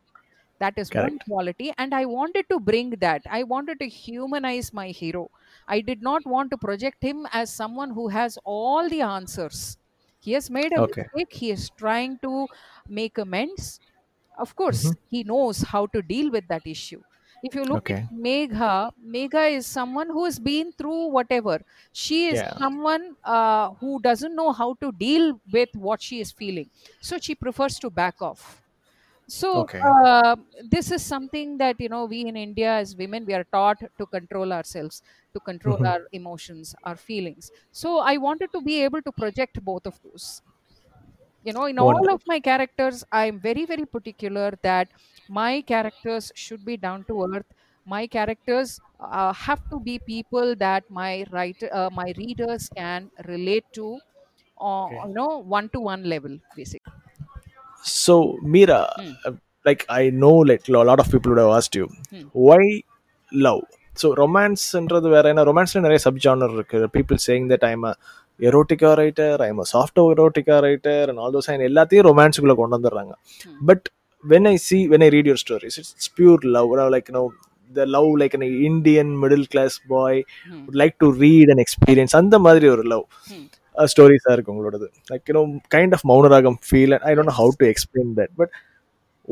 [0.60, 1.12] That is Correct.
[1.12, 1.74] one quality.
[1.78, 3.24] And i wanted to bring that.
[3.30, 5.30] I wanted to humanize my hero.
[5.68, 9.78] I did not want to project him as someone who has all the answers.
[10.20, 11.34] He has made a okay mistake.
[11.34, 12.48] He is trying to
[12.88, 13.80] make amends.
[14.38, 17.02] Of course, hmm he knows how to deal with that issue.
[17.42, 18.08] If you look Okay.
[18.12, 21.60] at Megha, Megha is someone who has been through whatever.
[21.92, 22.60] She is Yeah.
[22.60, 26.70] someone uh, who doesn't know how to deal with what she is feeling.
[27.02, 28.64] So she prefers to back off.
[29.28, 29.96] So Okay.
[30.06, 30.36] uh,
[30.70, 34.06] this is something that you know we in India as women we are taught to
[34.06, 35.02] control ourselves,
[35.36, 37.52] to control hmm our emotions, our feelings.
[37.72, 40.42] So I wanted to be able to project both of those.
[41.44, 44.92] You know, in all of my characters, I'm very very particular that
[45.28, 47.46] my characters should be down to earth.
[47.86, 53.66] My characters uh, have to be people that my writer, uh, my readers can relate
[53.74, 54.02] to,
[54.82, 55.06] Okay.
[55.06, 56.94] you know, one to one level, basically.
[57.84, 59.16] So, Mira, Hmm.
[59.26, 59.32] uh,
[59.66, 62.28] like I know, like a lot of people would have asked you, Hmm.
[62.34, 62.82] why
[63.32, 63.64] love?
[63.96, 67.84] So, ரொமான்ஸ்ன்றது வேற ஏன்னா ரொமான்ஸ்ல நிறைய sub genre இருக்கு people saying that I'm
[68.40, 73.14] erotica writer I'm soft erotica writer and all those எல்லாத்தையும் ரொமான்ஸுக்குள்ள கொண்டு வந்துடுறாங்க.
[73.66, 73.90] But
[74.30, 77.32] when I see when I read your stories it's pure love like no
[77.74, 82.40] the love like an Indian middle class boy would like to read and experience அந்த
[82.40, 83.06] மாதிரி ஒரு love.
[83.78, 84.88] ஸ்டோரிஸாக இருக்கு உங்களோடது.
[85.12, 88.50] Like you know kind of Mounaragam feel I don't how to explain that but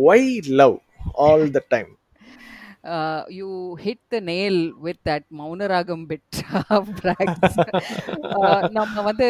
[0.06, 0.78] why love
[1.14, 1.92] all the time
[2.84, 5.24] uh, you hit the nail with that
[7.00, 7.56] Brags.
[8.38, 9.28] uh, நம்ம வந்து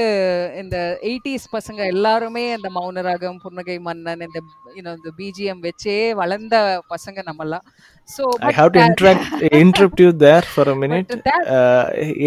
[0.62, 0.78] இந்த
[1.10, 4.40] eighties பசங்க எல்லாருமே இந்த மௌனராகம் புன்னகை மன்னன் இந்த
[4.78, 6.56] யூனோ இந்த பிஜிஎம் வச்சே வளர்ந்த
[6.90, 7.66] பசங்க நம்மலாம்.
[8.10, 9.28] So I have to interact
[9.62, 11.12] interrupt you there for a minute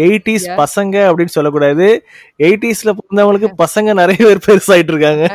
[0.05, 1.87] eighties பசங்க அப்படின்னு சொல்லக்கூடாது.
[2.39, 5.25] எயிட்டிஸ்ல பிறந்தவங்களுக்கு பசங்க நிறைய பேர் பெருசாயிட்டு இருக்காங்க.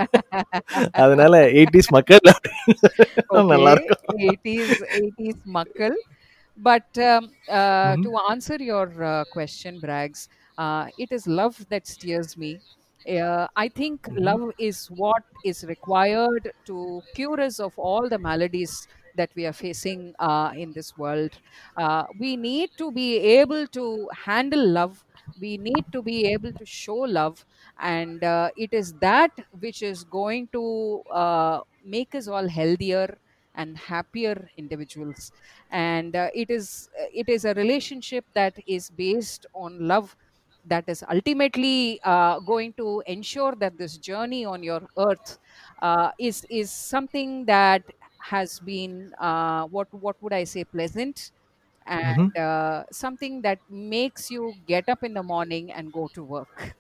[1.04, 2.20] அதனால எயிட்டிஸ் மக்கள்
[3.52, 4.18] நல்லா இருக்கும்.
[4.32, 5.81] 80s 80s மக்கள்
[6.56, 8.02] but um, uh, Mhm.
[8.02, 12.60] to answer your uh, question brags uh, it is love that steers me.
[13.08, 14.16] Uh, i think Mhm.
[14.16, 19.52] love is what is required to cure us of all the maladies that we are
[19.52, 21.38] facing uh, in this world.
[21.76, 25.04] Uh, we need to be able to handle love.
[25.38, 27.44] We need to be able to show love.
[27.78, 33.18] And uh, it is that which is going to uh, make us all healthier
[33.54, 35.32] and happier individuals
[35.70, 40.16] and uh, it is it is a relationship that is based on love
[40.64, 45.38] that is ultimately uh, going to ensure that this journey on your earth
[45.80, 47.82] uh, is is something that
[48.18, 51.32] has been uh, what what would I say pleasant
[52.00, 52.28] Mhm.
[52.28, 56.76] and uh, something that makes you get up in the morning and go to work.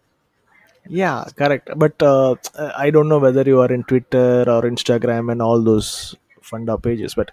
[0.88, 1.70] Yeah, correct.
[1.76, 2.36] But uh,
[2.76, 7.14] I don't know whether you are in Twitter or Instagram and all those funda pages.
[7.14, 7.30] But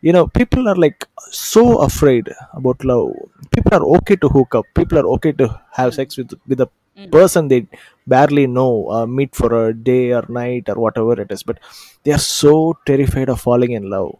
[0.00, 3.12] you know, people are like so afraid about love.
[3.54, 4.66] People are okay to hook up.
[4.74, 7.66] People are okay to have sex with with a mm, person they
[8.06, 11.42] barely know, uh, meet for a day or night or whatever it is.
[11.42, 11.58] But
[12.04, 14.16] they are so terrified of falling in love.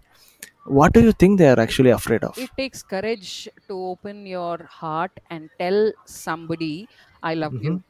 [0.67, 2.37] What do you think they are actually afraid of?
[2.37, 6.89] It takes courage to open your heart and tell somebody
[7.23, 7.65] I love Mhm.
[7.65, 7.83] you.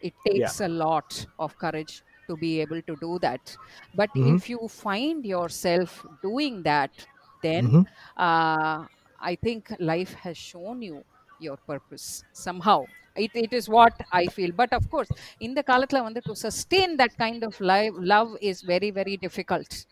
[0.00, 0.32] It Yeah.
[0.32, 3.56] takes a lot of courage to be able to do that.
[3.94, 4.36] But mm-hmm.
[4.36, 7.06] if you find yourself doing that
[7.42, 7.82] then mm-hmm.
[8.16, 8.86] uh,
[9.20, 11.04] i think life has shown you
[11.40, 12.84] your purpose somehow.
[13.14, 14.52] It, it is what i feel.
[14.52, 15.08] But of course
[15.40, 19.86] in the kalatla to sustain that kind of life, love is very very difficult.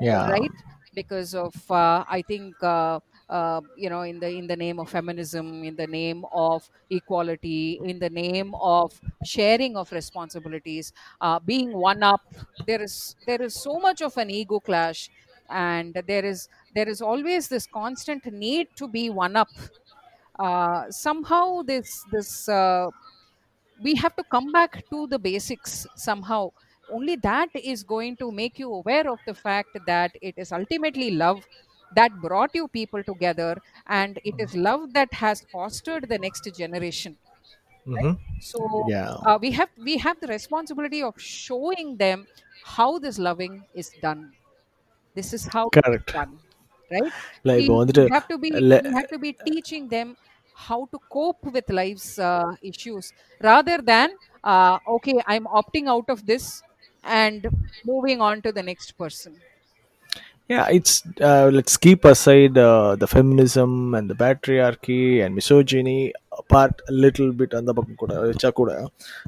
[0.00, 0.28] Yeah.
[0.28, 0.50] Right?
[0.94, 2.98] Because of uh, i think uh,
[3.38, 7.80] uh, you know in the in the name of feminism in the name of equality
[7.92, 12.20] in the name of sharing of responsibilities uh, being one up
[12.66, 15.10] there is there is so much of an ego clash.
[15.54, 19.48] And there is there is always this constant need to be one up.
[20.38, 22.88] Uh, somehow this this uh,
[23.82, 26.50] we have to come back to the basics somehow.
[26.90, 31.10] Only that is going to make you aware of the fact that it is ultimately
[31.12, 31.46] love
[31.94, 37.16] that brought you people together and it is love that has fostered the next generation
[37.86, 38.12] mm-hmm.
[38.40, 39.10] so yeah.
[39.26, 42.26] uh, we have we have the responsibility of showing them
[42.64, 44.32] how this loving is done
[45.14, 45.94] this is how Correct.
[45.94, 46.38] it's done
[46.90, 47.12] right
[47.44, 50.16] like, we, have to be le- we have to be teaching them
[50.54, 54.10] how to cope with life's uh, issues rather than
[54.44, 56.62] uh, okay i'm opting out of this
[57.04, 57.48] and
[57.84, 59.34] moving on to the next person
[60.48, 66.80] yeah it's uh, let's keep aside uh, the feminism and the patriarchy and misogyny apart
[66.88, 67.72] a little bit and uh,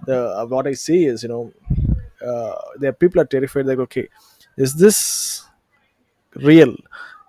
[0.06, 1.52] the uh, what i see is you know
[2.26, 4.08] uh, the people are terrified like okay
[4.56, 5.44] is this
[6.36, 6.74] real?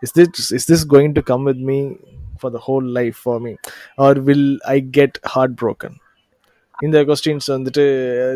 [0.01, 1.97] Is this is this going to come with me
[2.39, 3.57] for the whole life for me?
[3.97, 5.99] Or will i get heartbroken?
[6.79, 7.83] இந்த questions வந்துட்டு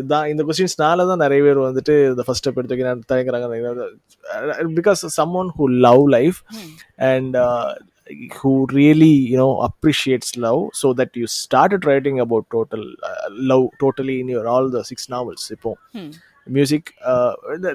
[0.06, 3.88] தான் இந்த கொஸ்டின்ஸ்னால தான் நிறைய பேர் வந்துட்டு இந்த first step எடுத்துக்க தயங்குறாங்க.
[4.78, 5.02] Because
[5.34, 6.38] someone who love life
[7.10, 7.36] and
[8.38, 12.86] who really you know appreciates love so that you started writing about total
[13.52, 15.72] love totally in your all the six novels இப்போ
[16.46, 16.88] music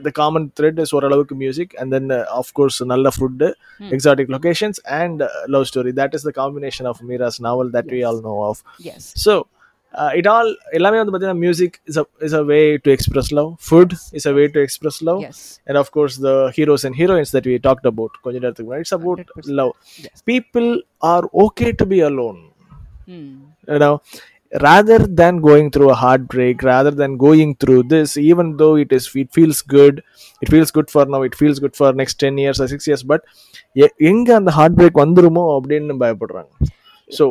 [0.06, 3.48] the common thread is ஓரளவுக்கு music and then of course நல்ல food
[3.92, 8.22] exotic locations and love story that is the combination of Meera's novel that we all
[8.22, 8.62] know of
[9.26, 9.36] so
[10.02, 13.94] Uh, it all எல்லாமே வந்து பார்த்தீங்கன்னா music is is a way to express love food
[14.20, 15.22] is a way to express love
[15.68, 18.98] and of course the heroes and heroines that we talked about கொஞ்ச நேரத்துக்கு முன்னாடி it's
[19.00, 19.74] about love
[20.32, 20.70] people
[21.14, 22.42] are okay to be alone
[24.54, 29.06] rather than going through a heartbreak rather than going through this even though it is
[29.16, 29.96] it feels good
[30.42, 33.04] it feels good for now it feels good for next 10 years or 6 years
[33.14, 33.22] but
[34.10, 36.52] எங்க அந்த heart break வந்துருமோ அப்படின்னு பயப்படுறாங்க.
[37.10, 37.26] So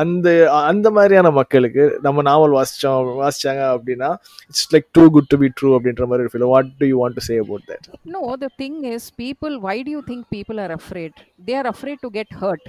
[0.00, 0.28] அந்த
[0.70, 4.10] அந்த மாதிரியான மக்களுக்கு நம்ம நாவல் வாசிச்சோம் வாசிச்சாங்க அப்படின்னா
[4.50, 7.24] it's like too good to be true அப்படின்ற மாதிரி feel what do you want to
[7.28, 11.12] say about that No, the thing is, people, why do you think people are afraid?
[11.48, 12.64] They are afraid to get hurt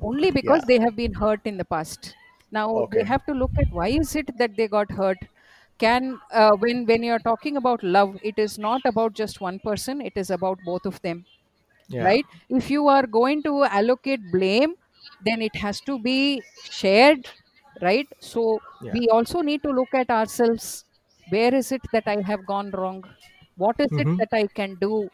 [0.00, 0.70] only because Yeah.
[0.72, 2.02] they have been hurt in the past.
[2.58, 2.92] Now, Okay.
[2.96, 5.20] they have to look at why is it that they got hurt?
[5.80, 6.02] Can,
[6.40, 10.16] uh, when, when you're talking about love, it is not about just one person, it
[10.22, 11.18] is about both of them,
[11.90, 12.26] right?
[12.50, 14.72] If you are going to allocate blame,
[15.19, 17.27] then it has to be shared,
[17.81, 18.07] right?
[18.19, 18.97] So, Yeah.
[18.97, 20.85] we also need to look at ourselves.
[21.27, 23.03] Where is it that I have gone wrong?
[23.55, 24.19] What is it Mhm.
[24.19, 25.09] that I can do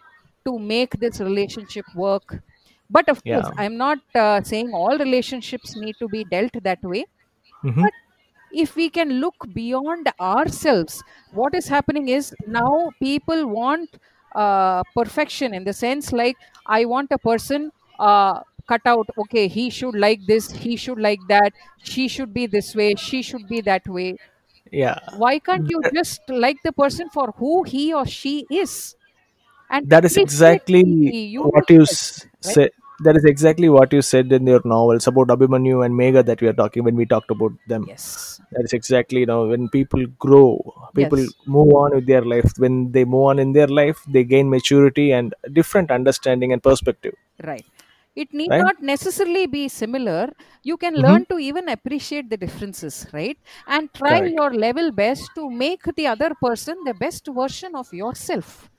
[0.45, 2.43] to make this relationship work?
[2.89, 7.05] But of course, I'm not uh, saying all relationships need to be dealt that way.
[7.63, 7.83] Mhm.
[7.83, 7.93] But
[8.51, 13.97] if we can look beyond ourselves, what is happening is now people want
[14.35, 19.69] uh, perfection in the sense like, I want a person uh, cut out, okay, he
[19.69, 23.61] should like this, he should like that, she should be this way, she should be
[23.61, 24.17] that way.
[24.71, 28.95] yeah Why can't you just like the person for who he or she is?
[29.69, 31.85] And that is exactly the what you
[32.43, 32.59] right?
[32.59, 32.69] said
[33.05, 36.47] that is exactly what you said in your novels about abhimanyu and Megha that we
[36.51, 38.41] are talking when we talked about them Yes.
[38.53, 40.47] that is exactly you know when people grow
[40.99, 41.35] people Yes.
[41.57, 45.07] move on with their life when they move on in their life they gain maturity
[45.19, 47.65] and different understanding and perspective Right.
[48.21, 48.65] It need Right?
[48.65, 50.23] not necessarily be similar.
[50.63, 51.05] You can Mhm.
[51.05, 53.37] learn to even appreciate the differences, right?
[53.67, 54.35] And try Correct.
[54.37, 58.69] your level best to make the other person the best version of yourself,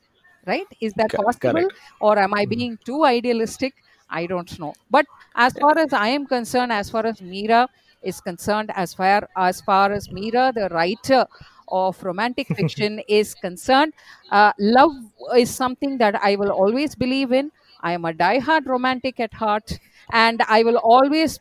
[0.47, 0.67] right?
[0.81, 1.67] Is that possible?
[2.01, 3.75] Or am I being too idealistic?
[4.09, 4.75] I don't know.
[4.91, 7.69] But as far as I am concerned, as far as Meera
[8.03, 11.27] is concerned, as far as far as Meera, the writer
[11.69, 13.93] of romantic fiction, is concerned,
[14.31, 14.93] uh, love
[15.37, 17.53] is something that I will always believe in.
[17.83, 19.79] I am a die-hard romantic at heart,
[20.13, 21.39] and I will always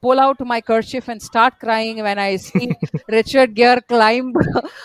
[0.00, 2.74] pull out my kerchief and start crying when I see
[3.08, 4.32] Richard Gere climb,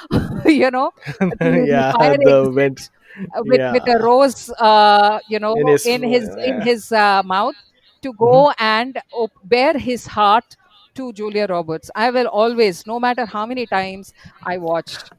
[0.46, 0.92] you know,
[1.42, 2.90] yeah the vent
[3.36, 6.92] uh, with, with a rose, uh, you know, in his in his in uh, his
[6.92, 7.56] uh, mouth
[8.02, 10.56] to go and op- bare his heart
[10.96, 11.90] to Julia Roberts.
[11.96, 15.12] I will always, no matter how many times I watched.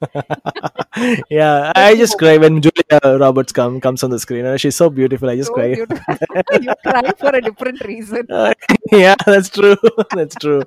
[1.30, 4.44] yeah, I just cry when Julia Roberts come comes on the screen.
[4.44, 5.28] and She's so beautiful.
[5.28, 5.68] I just So cry.
[6.60, 8.24] you cry for a different reason.
[8.94, 9.76] yeah, that's true.
[10.12, 10.62] that's true.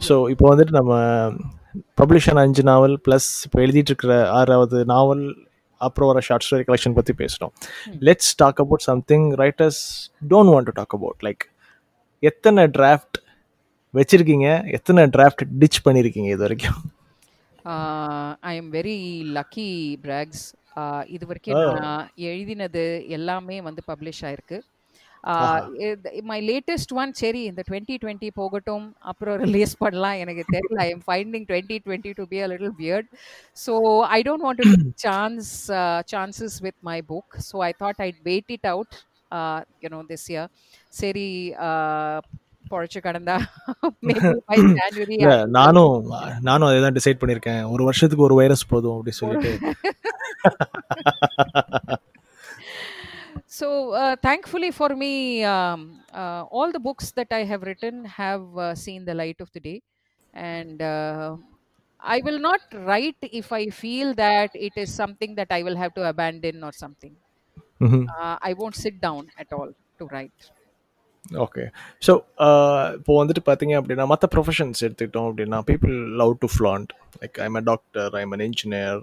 [0.00, 0.92] So இப்போ வந்துட்டு நம்ம
[2.00, 5.22] publish ஆன அஞ்சு நாவல் plus இப்போ எழுதிட்டு இருக்கிற ஆறாவது நாவல்
[5.80, 7.52] அப்புறம் வர ஷார்ட் ஸ்டோரி கலெக்ஷன் பற்றி பேசுகிறோம்
[8.08, 9.80] let's talk about something writers
[10.32, 11.44] don't want to talk about like
[12.22, 13.18] எத்தனை டிராஃப்ட்
[13.94, 16.80] வச்சிருக்கீங்க எத்தனை டிராஃப்ட் டிச் பண்ணியிருக்கீங்க இது வரைக்கும்
[17.64, 20.40] I am very lucky, Brags.
[20.80, 21.64] Uh, இது வரைக்கும்.
[21.84, 22.84] நான் எழுதினது
[23.16, 24.58] எல்லாமே வந்து பப்ளிஷ் ஆயிருக்கு.
[26.30, 28.86] மை லேட்டஸ்ட் ஒன் சரி இந்த டுவெண்ட்டி டுவெண்ட்டி போகட்டும்.
[29.10, 30.16] அப்புறம் ரிலீஸ் பண்ணலாம்.
[30.22, 30.78] எனக்கு தெரியல.
[30.86, 33.10] I am finding twenty twenty to be a little weird
[33.64, 33.74] so
[34.16, 34.70] I don't want to
[35.06, 35.52] chance
[36.14, 38.96] chances with my book so I thought I'd wait it out
[39.84, 40.50] you know this year
[41.02, 41.28] சரி
[42.72, 43.36] பொழைச்சு கடந்தா
[45.58, 45.94] நானும்
[46.48, 49.52] நானும் அதை தான் decide பண்ணியிருக்கேன் ஒரு வருஷத்துக்கு ஒரு வைரஸ் போதும் அப்படி சொல்லிட்டு
[53.54, 55.80] So, uh, thankfully for me, um,
[56.12, 59.60] uh, all the books that I have written have uh, seen the light of the
[59.60, 59.82] day.
[60.34, 61.36] And uh,
[62.00, 65.92] I will not write if I feel that it is something that I will have
[65.94, 67.14] to abandon or something.
[68.08, 70.50] Uh, I won't sit down at all to write.
[71.44, 71.64] Okay
[72.06, 72.12] so
[72.98, 77.64] இப்போ வந்துட்டு பார்த்தீங்க அப்படின்னா மற்ற professions எடுத்துக்கிட்டோம் அப்படின்னா people love to flaunt like I'm a
[77.70, 79.02] doctor I'm an engineer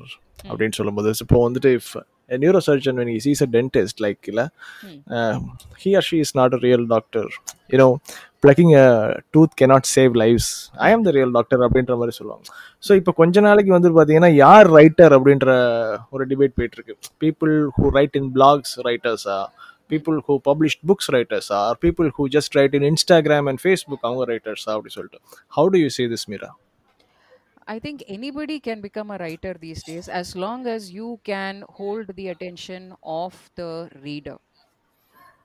[0.50, 1.92] அப்படின்னு சொல்லும்போது இப்போ வந்துட்டு if
[2.44, 4.46] neuro surgeon when is is a dentist like இல்லை
[5.84, 7.30] he or she is not a real doctor
[7.74, 7.88] you know
[8.44, 8.88] plucking a
[9.36, 10.50] tooth cannot save lives
[10.88, 12.46] I am the real doctor அப்படின்ற மாதிரி சொல்லுவாங்க.
[12.84, 15.48] So இப்போ கொஞ்ச நாளைக்கு வந்து பார்த்தீங்கன்னா யார் ரைட்டர் அப்படின்ற
[16.10, 16.96] ஒரு டிபேட் போயிட்டு இருக்கு.
[17.24, 19.40] People who write in blogs ரைட்டர்ஸா
[19.89, 24.27] people who published books writers are people who just write in instagram and facebook அவங்க
[24.31, 25.21] writers அப்படி சொல்லிட்டு
[25.57, 26.51] how do you see this mira
[27.67, 32.15] I think anybody can become a writer these days as long as you can hold
[32.15, 34.39] the attention of the reader.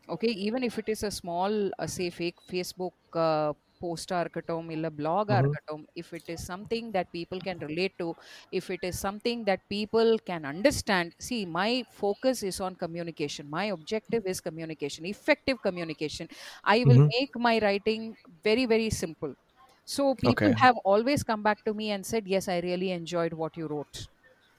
[0.09, 3.53] Okay, even if it is a small, uh, say, fake Facebook uh,
[3.83, 5.39] post இருக்கட்டும் இல்ல blog Mhm.
[5.39, 8.07] இருக்கட்டும் if it is something that people can relate to
[8.59, 11.69] if it is something that people can understand see my
[12.01, 16.27] focus is on communication my objective is communication effective communication
[16.75, 17.09] i will Mhm.
[17.15, 18.03] make my writing
[18.49, 19.33] very very simple
[19.95, 20.59] so people Okay.
[20.65, 24.07] have always come back to me and said yes i really enjoyed what you wrote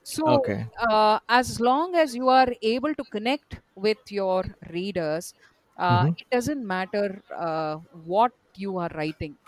[0.03, 5.35] so okay uh, as long as you are able to connect with your readers
[5.79, 6.14] uh, Mhm.
[6.16, 9.38] it doesn't matter uh, what you are writing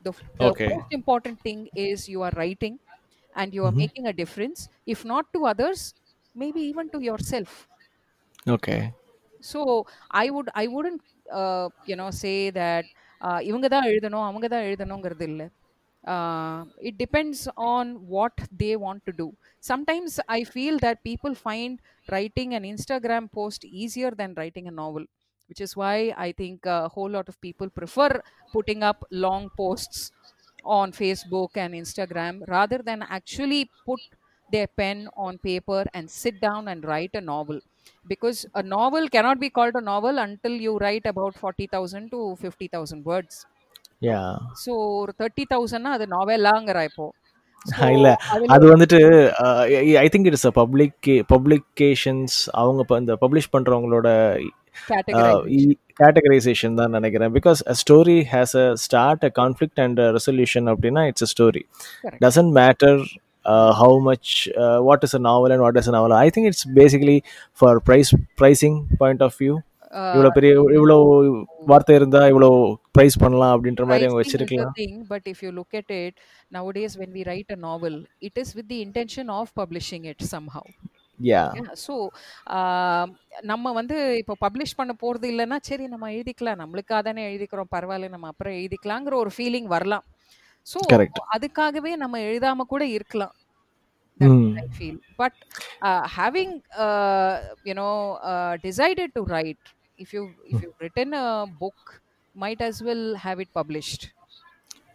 [0.00, 0.72] the, f- the Okay.
[0.72, 2.78] most important thing is you are writing
[3.36, 3.84] and you are Mhm.
[3.84, 5.94] making a difference if not to others
[6.34, 7.68] maybe even to yourself
[8.48, 8.94] okay
[9.50, 11.02] so i would i wouldn't
[11.40, 12.84] uh, you know say that
[13.26, 15.46] uh, இவங்க தான் எழுதணும் அவங்க தான் எழுதணுங்கிறது இல்லை
[16.14, 17.40] uh, it depends
[17.74, 19.28] on what they want to do
[19.70, 21.74] sometimes i feel that people find
[22.12, 25.06] writing an instagram post easier than writing a novel
[25.50, 28.10] which is why i think a whole lot of people prefer
[28.52, 30.12] putting up long posts
[30.64, 34.00] on facebook and instagram rather than actually put
[34.50, 37.58] their pen on paper and sit down and write a novel
[38.06, 43.04] because a novel cannot be called a novel until you write about 40000 to 50000
[43.04, 43.46] words
[44.00, 44.30] yeah
[44.64, 47.08] so ஒரு thirty தௌசண்ட்னா அது நாவலாங்கிற இப்போ
[47.66, 48.98] So, இல்ல அதுல அது வந்துட்டு
[50.04, 54.65] I think it's a public publications அவங்க இப்ப இந்த பப்ளிஷ் பண்றவங்களோட categorization.
[55.99, 61.25] கேட்டகரைசேஷன் தான் நினைக்கிறேன் because a story has a start a conflict and resolution அப்படின்னா it's
[61.27, 61.63] a story
[62.25, 62.93] doesn't matter
[63.45, 64.27] uh, how much
[64.63, 67.17] uh, what is a novel and what is a novel i think it's basically
[67.61, 68.11] for price
[68.41, 69.55] pricing point of view
[69.89, 70.95] Uh, இவ்வளோ பெரிய இவ்வளோ
[71.69, 72.49] வார்த்தை இருந்தா இவ்வளோ
[72.95, 76.13] price பண்ணலாம் அப்படின்ற மாதிரி அவங்க வச்சிருக்கலாம் thing, but if you look at it
[76.51, 80.63] nowadays, when we write a novel, it is with the intention of publishing it somehow.
[81.19, 81.43] Yeah
[81.85, 81.93] so
[83.51, 86.61] நம்ம வந்து இப்போ பப்ளிஷ் பண்ண போகிறது இல்லைன்னா சரி நம்ம எழுதிக்கலாம்.
[86.63, 90.05] நம்மளுக்காக தானே எழுதிக்கிறோம் பரவாயில்ல நம்ம அப்புறம் எழுதிக்கலாங்கிற ஒரு ஃபீலிங் வரலாம்.
[90.67, 90.79] ஸோ
[91.35, 93.35] அதுக்காகவே நம்ம எழுதாம கூட இருக்கலாம்.
[94.75, 95.39] Feel but
[96.17, 96.55] having
[97.69, 97.89] you know
[98.63, 99.65] decided to write
[99.99, 101.25] if you if you written a
[101.63, 101.89] book
[102.35, 104.05] might as well have it published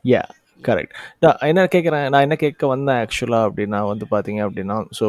[0.05, 0.23] yeah
[0.64, 5.07] correct நான் என்ன கேட்குறேன் நான் என்ன கேட்க வந்தேன் ஆக்சுவலாக அப்படின்னா வந்து பார்த்தீங்க அப்படின்னா so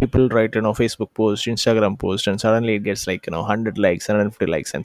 [0.00, 3.42] people write you Facebook post Instagram post and and suddenly it gets like you know
[3.46, 4.84] 100 likes 150 likes and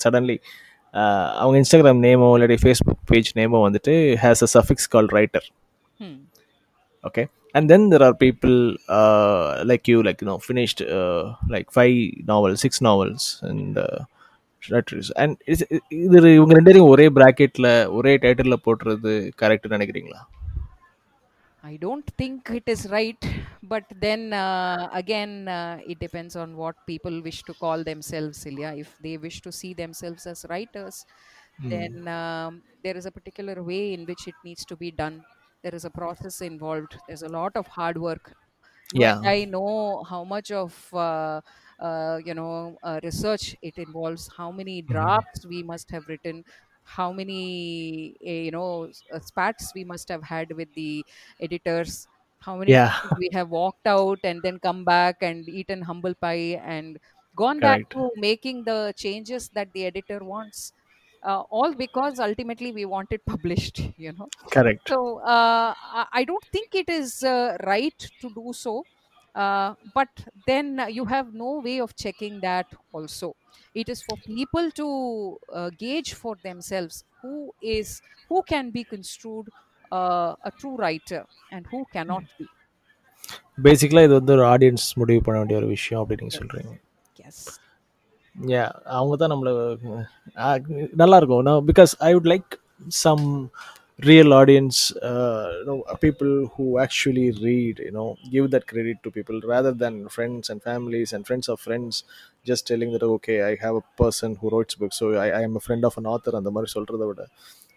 [0.94, 5.48] uh, அவங்க இன்ஸ்டாகிராம் நேமோ இல்லாட்டி ஃபேஸ்புக் பேஜ் நேமோ வந்துட்டு has a suffix call writer
[7.04, 7.24] okay
[7.56, 8.56] and then there are people
[9.64, 10.82] like you like know finished
[11.50, 11.98] like five
[12.28, 13.80] novels six novels and
[14.64, 20.22] writers and இது இவங்க ரெண்டு பேரும் ஒரே ப்ராக்கெட்டில் ஒரே டைட்டிலில் போட்டுறது கரெக்டுன்னு நினைக்கிறீங்களா?
[21.72, 23.22] I don't think it is right,
[23.64, 28.76] but then uh, again, uh, it depends on what people wish to call themselves, Ilya.
[28.84, 31.06] If they wish to see themselves as writers,
[31.64, 35.24] then um, there is a particular way in which it needs to be done.
[35.64, 36.98] There is a process involved.
[37.08, 38.36] There's a lot of hard work.
[38.94, 39.18] Yeah.
[39.24, 41.42] and I know how much of uh,
[41.80, 44.30] uh, you know uh, research it involves.
[44.38, 46.44] How many drafts we must have written.
[46.86, 51.06] How many uh, you know uh, spats we must have had with the
[51.40, 52.08] editors.
[52.40, 52.94] How many Yeah.
[53.18, 57.00] we have walked out and then come back and eaten humble pie and
[57.36, 60.74] gone back to making the changes that the editor wants.
[61.24, 63.82] Uh, all because ultimately we want it published.
[63.98, 64.30] You know.
[64.52, 64.92] Correct.
[64.92, 68.88] So uh, I I don't think it is uh, right to do so.
[69.35, 70.13] Uh, but
[70.47, 73.29] then uh, you have no way of checking that also.
[73.75, 74.87] It is for people to
[75.51, 77.35] uh, gauge for themselves who
[77.71, 77.89] is
[78.31, 79.47] who can be construed
[79.93, 82.47] uh, a true writer and who cannot be.
[83.59, 86.41] பேசிக்கலா இது வந்து ஒரு audience முடிவு பண்ண வேண்டிய ஒரு விஷயம் அப்படின்னு நீங்க Yes.
[86.43, 86.73] சொல்றீங்க
[87.17, 87.39] Yes.
[88.35, 89.51] Yeah, அவங்க தான் நம்மள
[90.45, 90.61] அஹ்,
[90.95, 92.51] நல்லா இருக்கும் நான் because I would like
[93.03, 93.25] some
[94.01, 94.81] real audience
[96.05, 98.05] people who actually read you know
[98.35, 101.99] give that credit to people rather than friends and families and friends of friends
[102.51, 105.59] just telling that okay I have a person who rights book so I I am
[105.61, 107.25] a friend of an author அந்த மாதிரி சொல்கிறத விட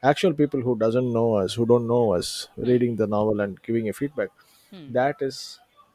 [0.03, 2.31] actual people who doesn't know as who don't know as
[2.71, 4.34] reading the novel and giving a feedback
[4.71, 4.86] Hmm.
[4.91, 5.36] that is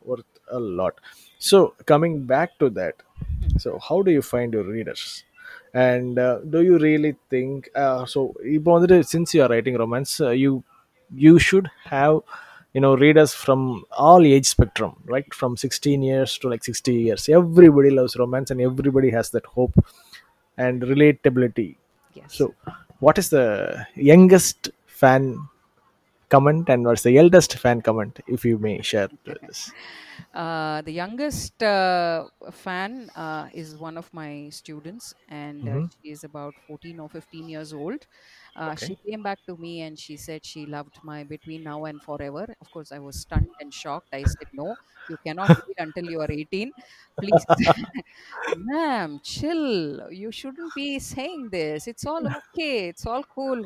[0.03, 0.95] worth a lot
[1.43, 2.97] so coming back to that
[3.57, 5.03] so how do you find your readers
[5.74, 8.34] and uh, do you really think uh, so
[9.03, 10.63] since you are writing romance uh, you
[11.15, 12.19] you should have
[12.74, 15.32] you know readers from all age spectrum right?
[15.34, 17.30] From 16 years to like 60 years.
[17.30, 19.74] Everybody loves romance and everybody has that hope
[20.57, 21.76] and relatability.
[22.13, 22.36] Yes.
[22.36, 22.53] so
[22.99, 25.47] what is the youngest fan
[26.36, 29.73] comment and what's the eldest fan comment if you may share this
[30.34, 35.89] Uh, the youngest uh, fan uh, is one of my students, and uh, Mhm.
[35.89, 38.07] she is about 14 or 15 years old.
[38.55, 38.75] Uh, Okay.
[38.75, 42.47] She came back to me and she said she loved my Between Now and Forever.
[42.61, 44.09] Of course, I was stunned and shocked.
[44.13, 44.77] I said, No,
[45.07, 46.73] you cannot read until you are 18.
[47.19, 47.45] Please,
[48.53, 50.11] ma'am, chill.
[50.11, 51.88] You shouldn't be saying this.
[51.88, 52.89] It's all okay.
[52.89, 53.63] It's all cool.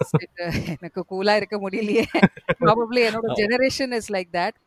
[0.00, 0.30] I said,
[0.76, 2.04] எனக்கு கூலா இருக்க முடியலையே
[2.62, 4.58] probably என்னோட generation is like that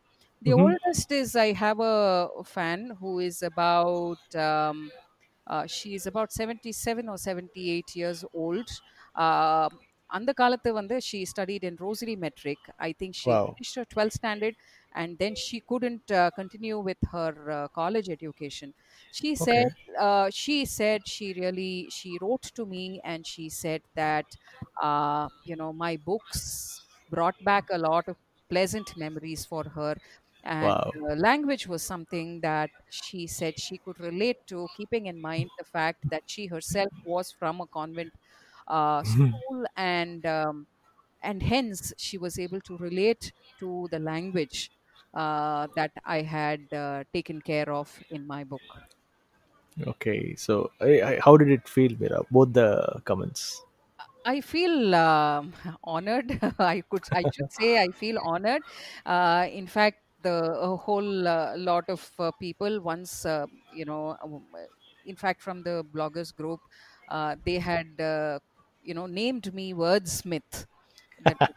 [0.41, 0.61] the Mhm.
[0.61, 1.95] oldest is I have a
[2.45, 4.77] fan who is about um,
[5.47, 8.69] uh, she is about 77 or 78 years old.
[9.15, 9.71] Um
[10.17, 12.59] அந்த காலத்து வந்து she studied in Rosary Metric.
[12.87, 13.45] I think she Wow.
[13.45, 14.55] finished her 12th standard
[15.01, 18.69] and then she couldn't uh, continue with her uh, college education.
[19.19, 19.43] She Okay.
[19.45, 19.69] said
[20.07, 24.27] uh, she said she really she wrote to me and she said that
[24.81, 26.41] uh, you know my books
[27.09, 28.17] brought back a lot of
[28.49, 29.95] pleasant memories for her
[30.43, 30.93] and Wow.
[31.09, 35.63] uh, language was something that she said she could relate to keeping in mind the
[35.63, 38.13] fact that she herself was from a convent
[38.68, 40.66] uh, school and um,
[41.22, 44.70] and hence she was able to relate to the language
[45.14, 48.82] uh, that i had uh, taken care of in my book
[49.86, 52.22] Okay, so I, I, how did it feel, Mira?
[52.30, 53.62] Both the comments.
[54.24, 55.52] I feel um,
[55.84, 56.38] honored.
[56.58, 58.62] I could, I should say, I feel honored.
[59.06, 64.16] Uh, in fact, the a whole uh, lot of uh, people once, uh, you know,
[64.22, 64.64] um, uh,
[65.04, 66.60] in fact, from the bloggers group,
[67.08, 68.40] uh, they had, uh,
[68.88, 70.66] you know, named me Wordsmith.
[71.20, 71.56] That was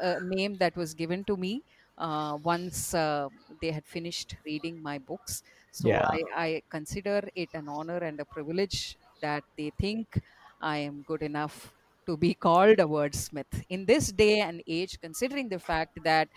[0.00, 1.64] a name that was given to me
[1.98, 3.28] uh, once uh,
[3.60, 5.42] they had finished reading my books.
[5.70, 6.06] So Yeah.
[6.12, 10.20] I, I consider it an honor and a privilege that they think
[10.60, 11.74] I am good enough
[12.06, 16.28] to be called a wordsmith in this day and age, considering the fact that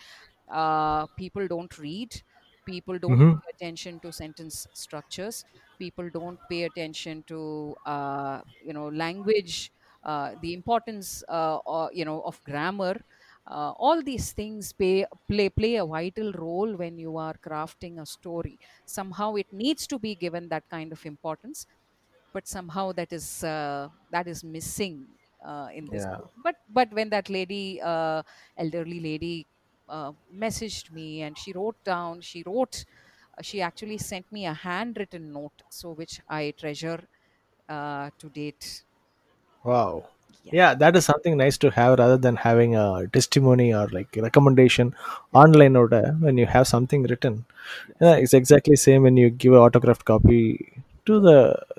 [0.48, 2.22] uh, people don't read,
[2.64, 3.40] people don't Mhm.
[3.40, 5.44] pay attention to sentence structures,
[5.78, 9.72] people don't pay attention to uh, you know language,
[10.40, 12.96] the importance uh, or, you know of grammar.
[13.48, 18.06] Uh, all these things pay, play play a vital role when you are crafting a
[18.06, 18.58] story.
[18.84, 21.66] Somehow it needs to be given that kind of importance
[22.32, 25.08] but somehow that is uh, that is missing
[25.44, 26.16] uh, in this Yeah.
[26.16, 26.30] book.
[26.42, 28.22] but but when that lady uh,
[28.56, 29.46] elderly lady
[29.88, 32.84] uh, messaged me and she wrote down she wrote
[33.38, 37.08] uh, she actually sent me a handwritten note so which i treasure
[37.68, 38.84] uh, to date
[39.70, 40.04] Wow.
[40.44, 44.16] yeah Yeah, that is something nice to have rather than having a testimony or like
[44.26, 44.94] recommendation
[45.32, 47.44] online order when you have something written.
[48.00, 50.42] Yeah, it's exactly same when you give an autographed copy
[51.06, 51.38] to the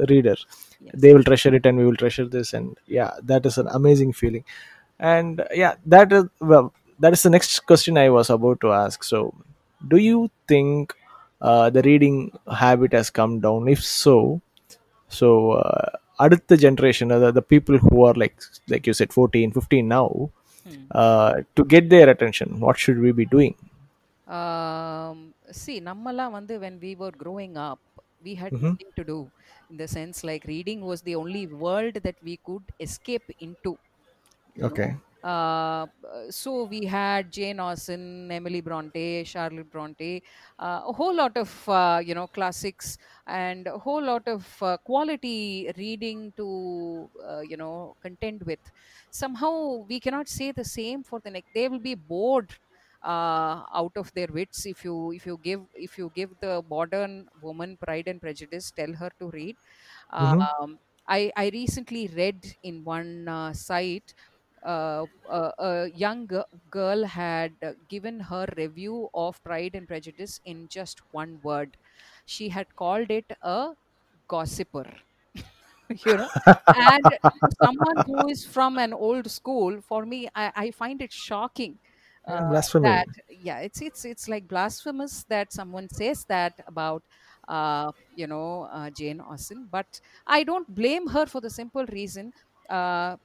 [0.10, 0.36] reader.
[0.88, 0.94] Yes.
[1.04, 4.12] they will treasure it and we will treasure this and yeah that is an amazing
[4.20, 4.44] feeling
[5.12, 6.68] and yeah that is well
[7.06, 9.20] that is the next question i was about to ask so
[9.94, 10.20] do you
[10.52, 10.94] think
[11.50, 12.18] uh, the reading
[12.64, 14.16] habit has come down if so
[15.10, 18.37] so uh, அடுத்த generation uh, the, the people who are like
[18.73, 20.07] like you said 14 15 now
[20.65, 20.87] Hmm.
[21.03, 23.55] uh, to get their attention what should we be doing
[24.27, 25.19] Um,
[25.61, 27.81] see, நம்மலாம் வந்து when we were growing up,
[28.27, 28.67] we had Mhm.
[28.67, 29.19] nothing to do.
[29.71, 33.73] In the sense, like reading was the only world that we could escape into.
[34.55, 34.83] you know.
[35.24, 35.88] Uh,
[36.30, 40.22] so we had Jane Austen, Emily Bronte, Charlotte Bronte,
[40.60, 44.78] uh, a whole lot of uh, you know classics and a whole lot of uh,
[44.78, 48.60] quality reading to uh, you know contend with.
[49.10, 51.50] Somehow we cannot say the same for the next.
[51.54, 52.54] They will be bored
[53.02, 57.28] uh, out of their wits if you if you give if you give the modern
[57.42, 59.58] woman Pride and Prejudice, tell her to read.
[60.20, 60.48] Mhm.
[60.50, 64.14] Um, I I recently read in one uh, site
[64.68, 70.68] uh, a young gi- girl had uh, given her review of Pride and Prejudice in
[70.68, 71.78] just one word.
[72.26, 73.74] She had called it a
[74.28, 74.86] gossiper.
[76.06, 76.32] you know,
[76.74, 77.18] and
[77.64, 81.80] someone who is from an old school, for me, I, I find it shocking.
[82.28, 87.02] Uh, blasphemy that yeah, it's it's it's like blasphemous that someone says that about
[87.48, 92.34] uh, you know uh, Jane Austen, but I don't blame her for the simple reason.
[92.70, 93.16] Uh,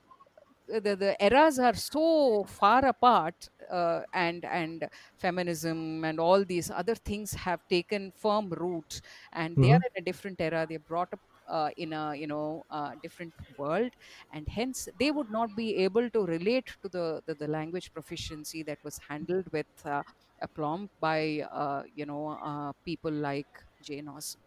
[0.68, 6.94] the, the eras are so far apart uh, and and feminism and all these other
[6.94, 9.00] things have taken firm root
[9.32, 10.66] and they are in a different era.
[10.68, 13.92] They're brought up uh, in a you know uh, different world
[14.30, 18.62] and hence they would not be able to relate to the the, the language proficiency
[18.64, 20.02] that was handled with uh,
[20.40, 23.48] aplomb by uh, you know uh, people like
[23.80, 24.40] jane austen.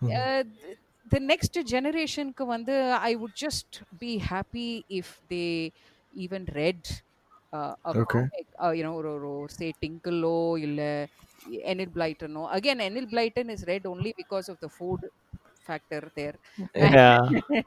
[0.00, 0.28] Mhm.
[0.28, 0.78] uh, th-
[1.13, 2.75] the next generationக்கு வந்து
[3.09, 3.71] I would just
[4.03, 5.51] be happy if they
[6.25, 6.81] even read
[7.57, 10.23] uh, a okay comic, uh, you know, or, or, or say Tinkle
[10.67, 10.81] இல்ல
[11.71, 12.31] Enid Blyton.
[12.37, 12.43] No.
[12.59, 15.01] Again, Enid Blyton is read only because of the food
[15.67, 16.35] factor there.
[16.73, 17.65] yeah And,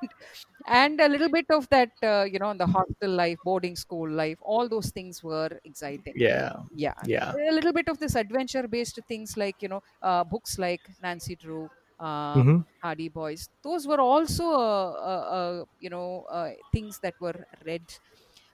[0.67, 4.39] and a little bit of that, uh, you know, the hostel life, boarding school life,
[4.41, 8.99] all those things were exciting yeah yeah yeah a little bit of this adventure based
[9.07, 11.71] things like you know uh, books like nancy drew
[12.02, 12.66] uh, Mhm.
[12.84, 13.50] hardy boys.
[13.64, 17.88] Those were also uh, uh, uh, you know uh, things that were read.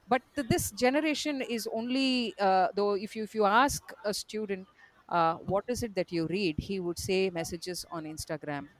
[0.06, 4.68] But th- this generation is only uh, though if you if you ask a student
[5.08, 8.70] uh, what is it that you read he would say messages on instagram.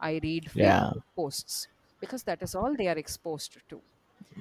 [0.00, 0.92] I read yeah.
[1.16, 1.68] posts
[2.00, 3.82] because that is all they are exposed to.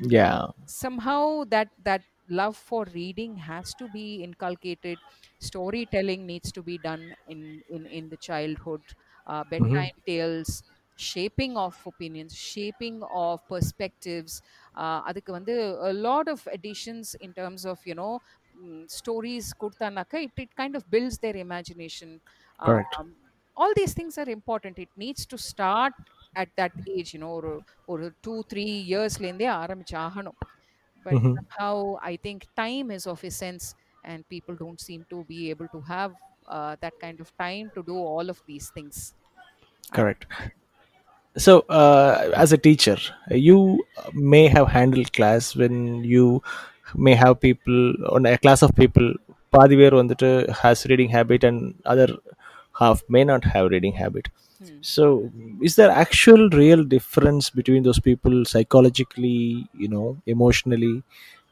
[0.02, 0.48] Yeah.
[0.66, 5.04] Somehow that that love for reading has to be inculcated.
[5.40, 8.84] Storytelling needs to be done in in in the childhood
[9.27, 9.91] uh, Mhm.
[9.93, 10.51] bedtime tales
[10.99, 14.33] shaping of opinions shaping of perspectives
[14.75, 15.55] uh, அதுக்கு வந்து
[15.91, 18.12] a lot of additions in terms of you know
[18.59, 22.11] mm, stories கொடுத்தானாக்கா it, it kind of builds their imagination
[22.64, 23.09] correct um,
[23.57, 25.95] all these things are important it needs to start
[26.35, 27.53] at that age you know ஒரு
[27.93, 30.39] ஒரு two three இயர்ஸ்லேருந்தே ஆரம்பிச்சு ஆகணும்
[31.07, 31.37] but Mhm.
[31.37, 31.75] somehow
[32.11, 33.64] I think time is of essence,
[34.11, 36.12] and people don't seem to be able to have
[36.47, 39.14] uh, that kind of time to do all of these things.
[39.93, 40.27] correct
[41.37, 42.97] so uh, as a teacher
[43.31, 46.43] you may have handled class when you
[46.95, 49.09] may have people on a class of people
[49.55, 50.29] பாதி பேர் வந்துட்டு
[50.61, 51.59] has reading habit and
[51.93, 52.07] other
[52.81, 54.27] half may not have reading habit
[54.59, 54.87] Hmm.
[54.95, 55.05] so
[55.69, 59.39] is there actual real difference between those people psychologically
[59.83, 60.95] you know emotionally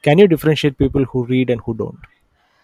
[0.06, 2.02] can you differentiate people who read and who don't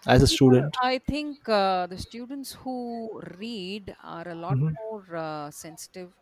[0.06, 4.76] As a student I think uh, the students who read are a lot Mhm.
[4.78, 6.12] more uh, sensitive.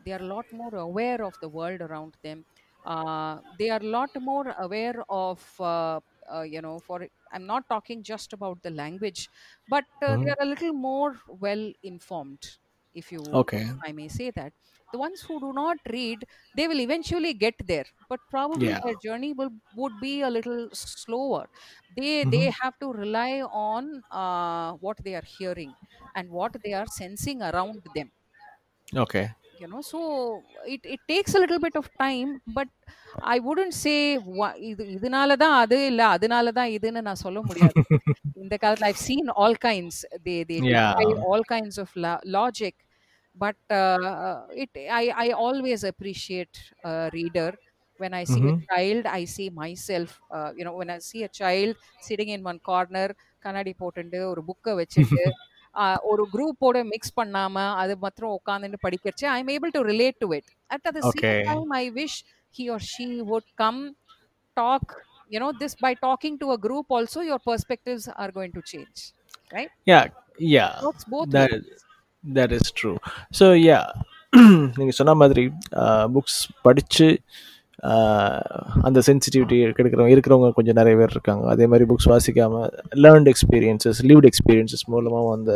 [0.00, 2.46] They are a lot more aware of the world around them.
[2.84, 6.00] Uh, they are a lot more aware of, uh,
[6.32, 9.28] uh, you know, for I'm not talking just about the language,
[9.66, 10.34] but uh, they Mhm.
[10.38, 12.58] are a little more well informed,
[12.94, 13.68] if you, okay.
[13.84, 14.52] I may say that.
[14.92, 16.24] The ones who do not read,
[16.54, 18.80] they will eventually get there, but probably yeah.
[18.82, 21.46] their journey will would be a little slower.
[21.90, 22.54] They they Mhm.
[22.62, 25.76] have to rely on uh, what they are hearing
[26.14, 28.12] and what they are sensing around them.
[28.96, 30.00] Okay you know so
[30.66, 32.68] it, it takes a little bit of time but
[33.34, 33.98] i wouldn't say
[34.38, 37.80] wha- இது இதனால தான் அது இல்ல அதனால தான் இதுன்னு நான் சொல்ல முடியாது
[38.42, 39.96] இந்த காலத்துல i've seen all kinds
[40.26, 42.74] they they yeah defy all kinds of lo- logic
[43.36, 47.50] but uh, it i i always appreciate a reader
[47.98, 48.62] when i see a Mhm.
[48.70, 51.72] child i see myself uh, you know when i see a child
[52.08, 53.08] sitting in one corner
[53.46, 55.20] கண்ணாடி போட்டுண்டு ஒரு புக்கை வச்சுட்டு
[56.11, 60.49] ஒரு குரூப்போட mix பண்ணாம அது மாத்திரம் உட்காந்துட்டு படிக்கிறச்சு I am able to relate to it
[60.75, 61.37] at the same Okay.
[61.51, 62.17] Time I wish
[62.55, 63.79] he or she would come
[64.57, 64.83] talk
[65.29, 68.99] you know this by talking to a group also your perspectives are going to change
[69.51, 70.01] right yeah
[70.55, 71.81] yeah works both that ways.
[72.23, 72.97] that is true
[73.39, 73.85] so yeah
[74.77, 75.43] நீங்கள் சொன்ன மாதிரி
[76.15, 77.07] books படித்து
[78.86, 81.48] அந்த sensitivity கிடைக்கிறவங்க இருக்கிறவங்க கொஞ்சம் நிறைய பேர் இருக்காங்க.
[81.48, 82.68] அதே மாதிரி புக்ஸ் வாசிக்காமல்
[83.04, 85.52] லேர்ன்ட் எக்ஸ்பீரியன்சஸ் லீவ்ட் எக்ஸ்பீரியன்சஸ் மூலமாக அந்த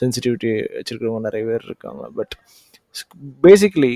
[0.00, 2.02] சென்சிட்டிவிட்டி வச்சுருக்கிறவங்க நிறைய பேர் இருக்காங்க.
[2.16, 2.34] But
[3.42, 3.92] basically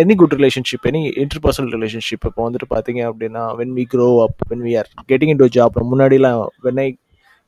[0.00, 4.64] any good relationship any interpersonal relationship இப்போ வந்துட்டு பார்த்தீங்க அப்படின்னா when we grow up when
[4.68, 6.98] we are getting into job முன்னாடிலாம் when I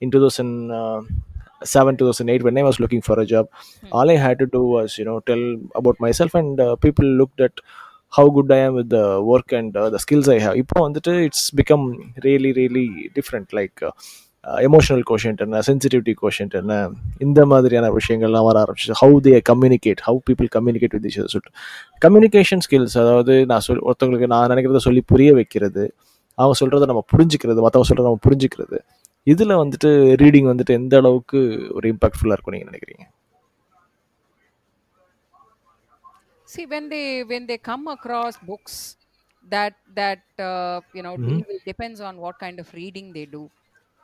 [0.01, 3.47] in 2007 2008 when i was looking for a job
[3.91, 5.45] all i had to do was you know tell
[5.75, 7.55] about myself and uh, people looked at
[8.13, 9.01] how good I am with the
[9.33, 11.87] work and the skills I i uh, இப்போ வந்துட்டு it's become
[12.25, 12.87] really really
[13.17, 13.81] different like
[14.63, 16.75] emotional quotient என்ன sensitivity quotient என்ன
[17.19, 21.53] இந்த மாதிரியான விஷயங்கள்லாம் வர ஆரம்பிச்சு how they communicate how people communicate with each சொல்லிட்டு
[22.03, 25.85] கம்யூனிகேஷன் ஸ்கில்ஸ் அதாவது நான் சொல் ஒருத்தவங்களுக்கு நான் நினைக்கிறத சொல்லி புரிய வைக்கிறது
[26.39, 28.79] அவங்க சொல்கிறத நம்ம புரிஞ்சுக்கிறது மற்றவங்க சொல்கிறத நம்ம புரிஞ்சுக்கிறது
[29.27, 29.91] இதில் வந்துட்டு
[30.23, 31.39] ரீடிங் வந்துட்டு எந்த அளவுக்கு
[31.75, 33.05] ஒரு இம்பாக்ட்ஃபுல்லாக இருக்கும் நீங்கள் நினைக்கிறீங்க?
[36.57, 38.97] See when they when they come across books
[39.55, 41.41] that that uh, you know Mhm.
[41.41, 43.51] deal depends on what kind of reading they do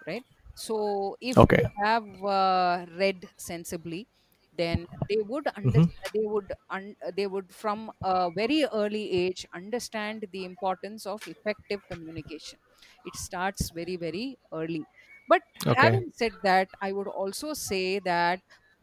[0.06, 0.24] right
[0.54, 1.58] so if Okay.
[1.58, 4.08] they have uh, read sensibly
[4.54, 10.26] then they would understand they would un- they would from a very early age understand
[10.32, 12.58] the importance of effective communication
[13.04, 14.86] it starts very very early
[15.28, 15.92] but Okay.
[15.92, 18.40] having said that i would also say that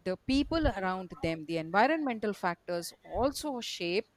[0.09, 4.09] the people around them the environmental factors also shape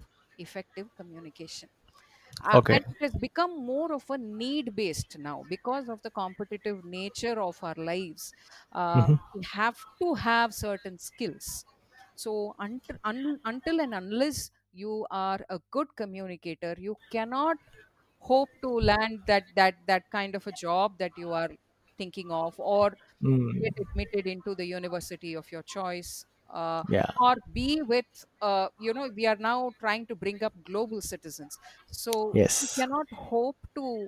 [0.47, 1.71] effective communication
[2.51, 2.79] Uh, Okay.
[2.79, 7.63] it has become more of a need based now because of the competitive nature of
[7.69, 8.25] our lives
[8.83, 9.19] uh, Mhm.
[9.35, 11.49] we have to have certain skills
[12.25, 17.59] so until, un- until and unless you are a good communicator you cannot
[18.31, 21.51] hope to land that that that kind of a job that you are
[21.97, 23.61] thinking of or mm.
[23.61, 27.07] get admitted into the university of your choice uh, yeah.
[27.21, 28.07] or be with
[28.41, 31.59] uh, you know we are now trying to bring up global citizens
[31.91, 32.63] so yes.
[32.63, 34.07] we cannot hope to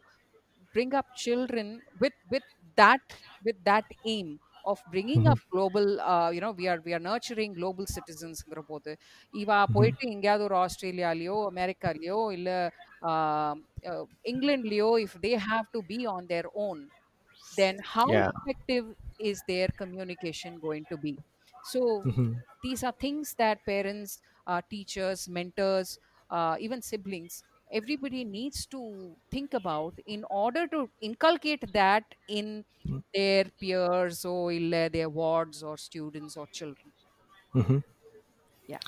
[0.72, 2.42] bring up children with with
[2.76, 3.00] that
[3.44, 5.28] with that aim of bringing mm-hmm.
[5.28, 8.92] up global uh, you know we are we are nurturing global citizens ಇರಬಹುದು
[9.36, 10.56] or Australia ಹಿಂಗ್ಯಾವ್ದಾದ್ರು
[11.52, 12.18] America ಅಮೆರಿಕಾಲಿಯೋ
[14.32, 16.78] England Leo if they have to be on their own
[17.55, 18.31] then how Yeah.
[18.33, 18.85] effective
[19.19, 21.13] is their communication going to be
[21.63, 22.43] so Mhm.
[22.63, 28.81] these are things that parents uh, teachers mentors uh, even siblings everybody needs to
[29.31, 33.01] think about in order to inculcate that in Mm.
[33.13, 36.91] their peers or illa their wards or students or children
[37.53, 37.83] Mhm.
[38.67, 38.79] Yeah.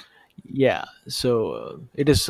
[0.44, 0.86] Yeah.
[1.20, 1.74] So uh,
[2.04, 2.22] it is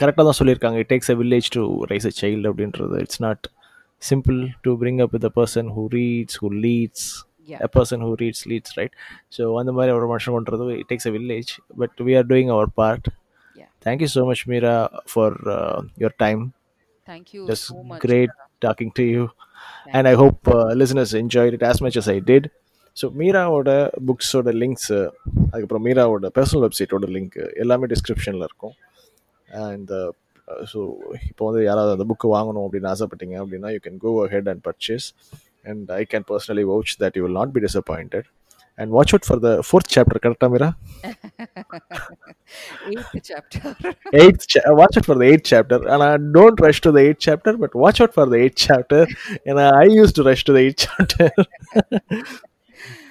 [0.00, 3.44] கரெக்டாக தான் சொல்லியிருக்காங்க it takes a village to raise a child அப்படின்றது it's not
[4.02, 7.06] simple to bring up with a person who reads who leads
[7.48, 8.92] yeah a person who reads leads right
[9.36, 11.50] so அந்த மாதிரி ஒரு மனுஷன் கொண்டது it takes a village
[11.80, 13.04] but we are doing our part
[13.56, 13.70] Yeah.
[13.86, 14.74] thank you so much mira
[15.14, 16.42] for uh, your time
[17.06, 18.32] thank you just so much great
[18.66, 19.24] talking to you
[19.96, 22.44] and i hope uh, listeners enjoyed it as much as i did
[22.96, 23.68] so மீராவோட
[24.08, 24.96] புக்ஸோட links
[25.50, 28.74] அதுக்கப்புறம் மீராவோட personal வெப்சைட்டோட link எல்லாமே டிஸ்கிரிப்ஷனில் இருக்கும்
[29.48, 29.92] and
[30.71, 30.79] so
[31.29, 35.07] இப்போ வந்து யாராவது அந்த book வாங்கணும் அப்படின்னு ஆசைப்பட்டீங்க அப்படின்னா you can go ahead and purchase
[35.65, 38.27] and I can personally vouch that you will not be disappointed
[38.79, 40.69] and watch out for the fourth chapter கரெக்டா Meera
[44.19, 44.43] eight
[44.79, 48.01] watch out for the eight chapter ஆனால் don't rush to the eight chapter but watch
[48.01, 49.07] out for the eight chapter
[49.45, 51.33] ஏன்னா I use to rush to the eight chapter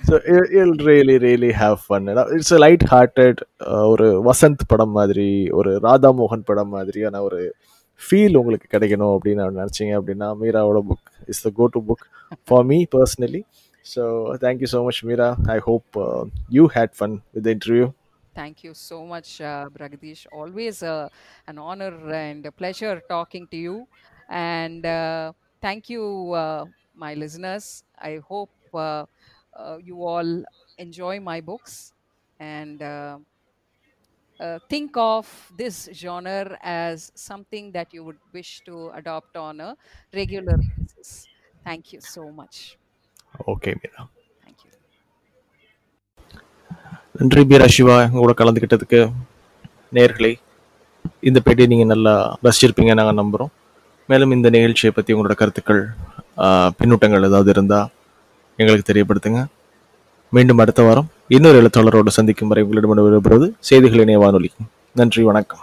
[0.05, 2.61] to the eighth chapter so you- you'll really really have fun You know, it's a
[2.65, 3.37] light hearted
[3.93, 5.27] ஒரு வசந்த் படம் மாதிரி
[5.59, 7.39] ஒரு ராதா மோகன் படம் மாதிரியான ஒரு
[8.01, 12.05] feel உங்களுக்கு கிடைக்கணும் அப்படின்னு நினச்சிங்க அப்படின்னா மீராவோட book is the go to book
[12.47, 13.41] for me personally
[13.85, 14.03] so
[14.45, 15.99] thank you so much Meera I hope
[16.57, 17.87] you had fun with interview
[18.35, 20.25] Thank you so much, uh, Bragadish.
[20.31, 21.07] Always uh,
[21.47, 21.89] an honor
[22.19, 23.75] and a pleasure talking to you.
[24.29, 26.61] And uh, thank you, uh,
[26.95, 27.65] my listeners.
[27.97, 29.03] I hope uh, uh,
[29.82, 30.30] you all
[30.78, 31.74] enjoy my books
[32.40, 33.16] and uh,
[34.40, 35.26] uh, think of
[35.56, 39.70] this genre as something that you would wish to adopt on a
[40.14, 41.10] regular basis.
[41.64, 42.56] Thank you so much.
[43.52, 44.02] Okay Meera
[44.44, 44.72] Thank you.
[47.18, 49.00] நன்றி பீரா சிவா உங்களோட கலந்துக்கிட்டதுக்கு
[49.92, 50.32] நேர்களே
[51.28, 52.14] இந்த பேட்டியை நீங்கள் நல்லா
[52.46, 53.52] ரசிச்சிருப்பீங்க நாங்கள் நம்புகிறோம்
[54.08, 55.82] மேலும் இந்த நிகழ்ச்சியை பற்றி உங்களோட கருத்துக்கள்
[56.78, 57.88] பின்னூட்டங்கள் ஏதாவது இருந்தால்
[58.56, 59.46] எங்களுக்கு தெரியப்படுத்துங்க.
[60.30, 64.50] மீண்டும் அடுத்த வாரம் இன்னொரு எழுத்தாளரோடு சந்திக்கும் வரை உங்களிடம் விடைபெறுவது செய்திகள் இணைய வானொலி.
[64.92, 65.58] நன்றி வணக்கம்.